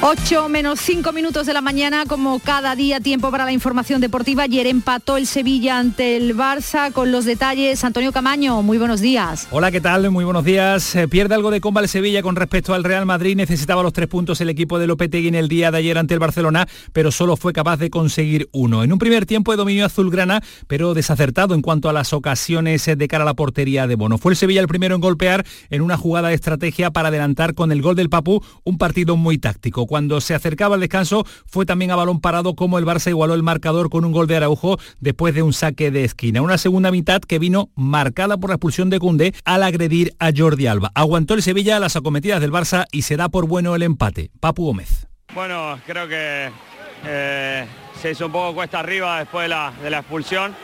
[0.00, 4.44] 8 menos 5 minutos de la mañana, como cada día, tiempo para la información deportiva.
[4.44, 7.82] Ayer empató el Sevilla ante el Barça con los detalles.
[7.82, 9.48] Antonio Camaño, muy buenos días.
[9.50, 10.08] Hola, ¿qué tal?
[10.12, 10.94] Muy buenos días.
[10.94, 13.34] Eh, pierde algo de comba el Sevilla con respecto al Real Madrid.
[13.34, 16.20] Necesitaba los tres puntos el equipo de Lopetegui en el día de ayer ante el
[16.20, 18.84] Barcelona, pero solo fue capaz de conseguir uno.
[18.84, 22.94] En un primer tiempo de dominio azulgrana, pero desacertado en cuanto a las ocasiones eh,
[22.94, 24.16] de cara a la portería de Bono.
[24.16, 27.72] Fue el Sevilla el primero en golpear en una jugada de estrategia para adelantar con
[27.72, 31.90] el gol del Papu, un partido muy táctico cuando se acercaba el descanso fue también
[31.90, 35.34] a balón parado como el Barça igualó el marcador con un gol de Araujo después
[35.34, 36.42] de un saque de esquina.
[36.42, 40.68] Una segunda mitad que vino marcada por la expulsión de Cundé al agredir a Jordi
[40.68, 40.92] Alba.
[40.94, 44.30] Aguantó el Sevilla las acometidas del Barça y se da por bueno el empate.
[44.38, 45.08] Papu Gómez.
[45.34, 46.50] Bueno, creo que
[47.04, 47.66] eh,
[48.00, 50.54] se hizo un poco cuesta arriba después de la expulsión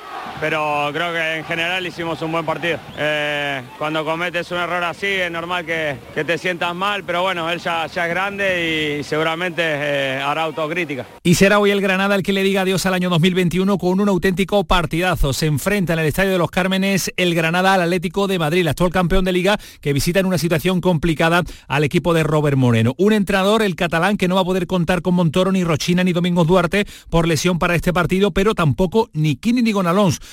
[0.41, 2.79] pero creo que en general hicimos un buen partido.
[2.97, 7.61] Eh, cuando cometes un error así es normal que, te sientas mal, pero bueno, él
[7.61, 11.07] ya, es grande y seguramente eh, hará autocrítica.
[11.23, 14.09] Y será hoy el Granada el que le diga adiós al año 2021 con un
[14.09, 15.33] auténtico partidazo.
[15.33, 18.69] Se enfrenta en el Estadio de los Cármenes el Granada al Atlético de Madrid, el
[18.69, 22.95] actual campeón de liga, que visita en una situación complicada al equipo de Robert Moreno.
[22.99, 26.13] Un entrenador, el catalán, que no va a poder contar con Montoro, ni Rochina, ni
[26.13, 29.73] Domingos Duarte por lesión para este partido, pero tampoco ni Kini ni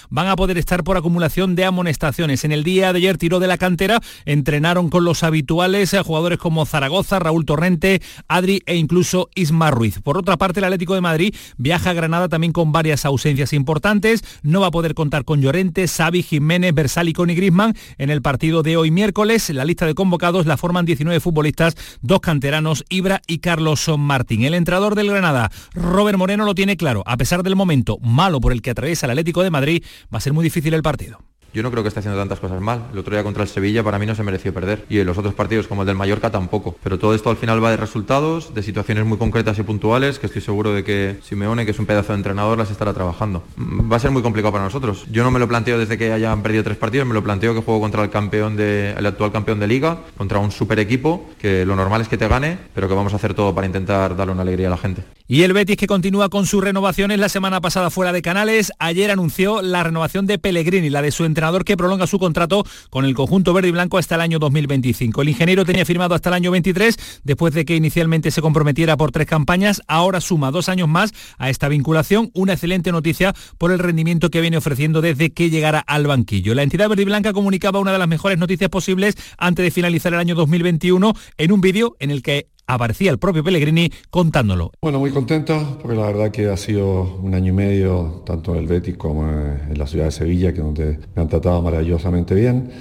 [0.09, 2.43] Van a poder estar por acumulación de amonestaciones.
[2.43, 6.39] En el día de ayer tiró de la cantera, entrenaron con los habituales eh, jugadores
[6.39, 9.99] como Zaragoza, Raúl Torrente, Adri e incluso Ismar Ruiz.
[9.99, 14.23] Por otra parte, el Atlético de Madrid viaja a Granada también con varias ausencias importantes.
[14.43, 18.63] No va a poder contar con Llorente, Xavi, Jiménez, Bersal y Grisman en el partido
[18.63, 19.49] de hoy miércoles.
[19.49, 24.43] La lista de convocados la forman 19 futbolistas, dos canteranos, Ibra y Carlos Martín.
[24.43, 27.03] El entrenador del Granada, Robert Moreno, lo tiene claro.
[27.05, 29.70] A pesar del momento malo por el que atraviesa el Atlético de Madrid,
[30.13, 31.19] va a ser muy difícil el partido.
[31.53, 32.87] Yo no creo que esté haciendo tantas cosas mal.
[32.93, 34.85] El otro día contra el Sevilla para mí no se mereció perder.
[34.89, 36.77] Y en los otros partidos como el del Mallorca tampoco.
[36.81, 40.27] Pero todo esto al final va de resultados, de situaciones muy concretas y puntuales, que
[40.27, 43.43] estoy seguro de que Simeone, que es un pedazo de entrenador, las estará trabajando.
[43.57, 45.05] Mm, va a ser muy complicado para nosotros.
[45.11, 47.61] Yo no me lo planteo desde que hayan perdido tres partidos, me lo planteo que
[47.61, 51.75] juego contra el campeón el actual campeón de liga, contra un super equipo, que lo
[51.75, 54.43] normal es que te gane, pero que vamos a hacer todo para intentar darle una
[54.43, 55.03] alegría a la gente.
[55.33, 59.11] Y el Betis que continúa con sus renovaciones la semana pasada fuera de Canales, ayer
[59.11, 63.13] anunció la renovación de Pellegrini, la de su entrenador que prolonga su contrato con el
[63.13, 65.21] conjunto verde y blanco hasta el año 2025.
[65.21, 69.13] El ingeniero tenía firmado hasta el año 23, después de que inicialmente se comprometiera por
[69.13, 73.79] tres campañas, ahora suma dos años más a esta vinculación, una excelente noticia por el
[73.79, 76.55] rendimiento que viene ofreciendo desde que llegara al banquillo.
[76.55, 80.11] La entidad verde y blanca comunicaba una de las mejores noticias posibles antes de finalizar
[80.11, 84.71] el año 2021 en un vídeo en el que aparecía el propio Pellegrini contándolo.
[84.81, 88.61] Bueno, muy contento porque la verdad que ha sido un año y medio, tanto en
[88.61, 92.71] el Betis como en la ciudad de Sevilla, que donde me han tratado maravillosamente bien,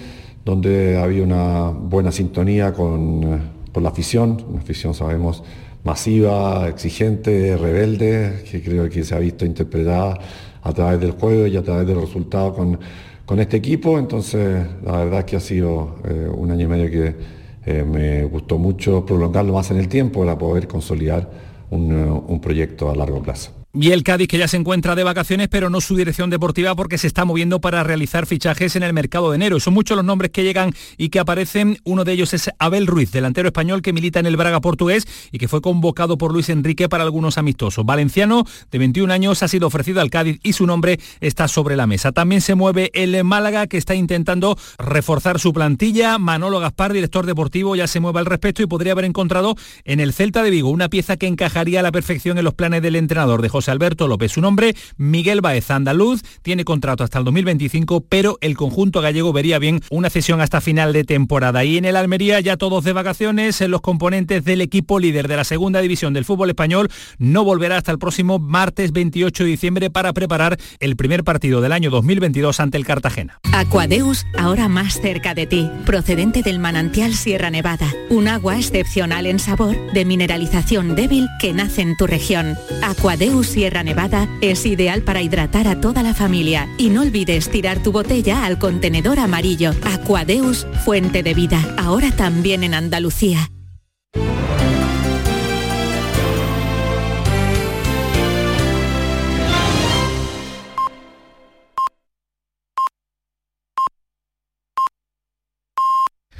[0.44, 5.42] donde había una buena sintonía con, con la afición, una afición sabemos
[5.84, 10.18] masiva, exigente, rebelde, que creo que se ha visto interpretada
[10.62, 12.78] a través del juego y a través del resultado con,
[13.24, 17.39] con este equipo, entonces la verdad que ha sido eh, un año y medio que
[17.70, 21.30] eh, me gustó mucho prolongarlo más en el tiempo para poder consolidar
[21.70, 23.59] un, eh, un proyecto a largo plazo.
[23.72, 26.98] Y el Cádiz que ya se encuentra de vacaciones, pero no su dirección deportiva porque
[26.98, 29.60] se está moviendo para realizar fichajes en el mercado de enero.
[29.60, 31.78] Son muchos los nombres que llegan y que aparecen.
[31.84, 35.38] Uno de ellos es Abel Ruiz, delantero español que milita en el Braga portugués y
[35.38, 37.86] que fue convocado por Luis Enrique para algunos amistosos.
[37.86, 41.86] Valenciano, de 21 años, ha sido ofrecido al Cádiz y su nombre está sobre la
[41.86, 42.10] mesa.
[42.10, 46.18] También se mueve el Málaga que está intentando reforzar su plantilla.
[46.18, 49.54] Manolo Gaspar, director deportivo, ya se mueve al respecto y podría haber encontrado
[49.84, 52.82] en el Celta de Vigo una pieza que encajaría a la perfección en los planes
[52.82, 54.32] del entrenador de José Alberto López.
[54.32, 59.58] Su nombre, Miguel Baez Andaluz, tiene contrato hasta el 2025, pero el conjunto gallego vería
[59.58, 61.62] bien una cesión hasta final de temporada.
[61.62, 65.44] Y en el Almería ya todos de vacaciones, los componentes del equipo líder de la
[65.44, 66.88] segunda división del fútbol español
[67.18, 71.72] no volverá hasta el próximo martes 28 de diciembre para preparar el primer partido del
[71.72, 73.40] año 2022 ante el Cartagena.
[73.52, 79.38] Aquadeus, ahora más cerca de ti, procedente del manantial Sierra Nevada, un agua excepcional en
[79.38, 82.56] sabor, de mineralización débil que nace en tu región.
[82.82, 86.68] Aquadeus Sierra Nevada es ideal para hidratar a toda la familia.
[86.78, 89.72] Y no olvides tirar tu botella al contenedor amarillo.
[89.82, 93.50] Aquadeus, fuente de vida, ahora también en Andalucía.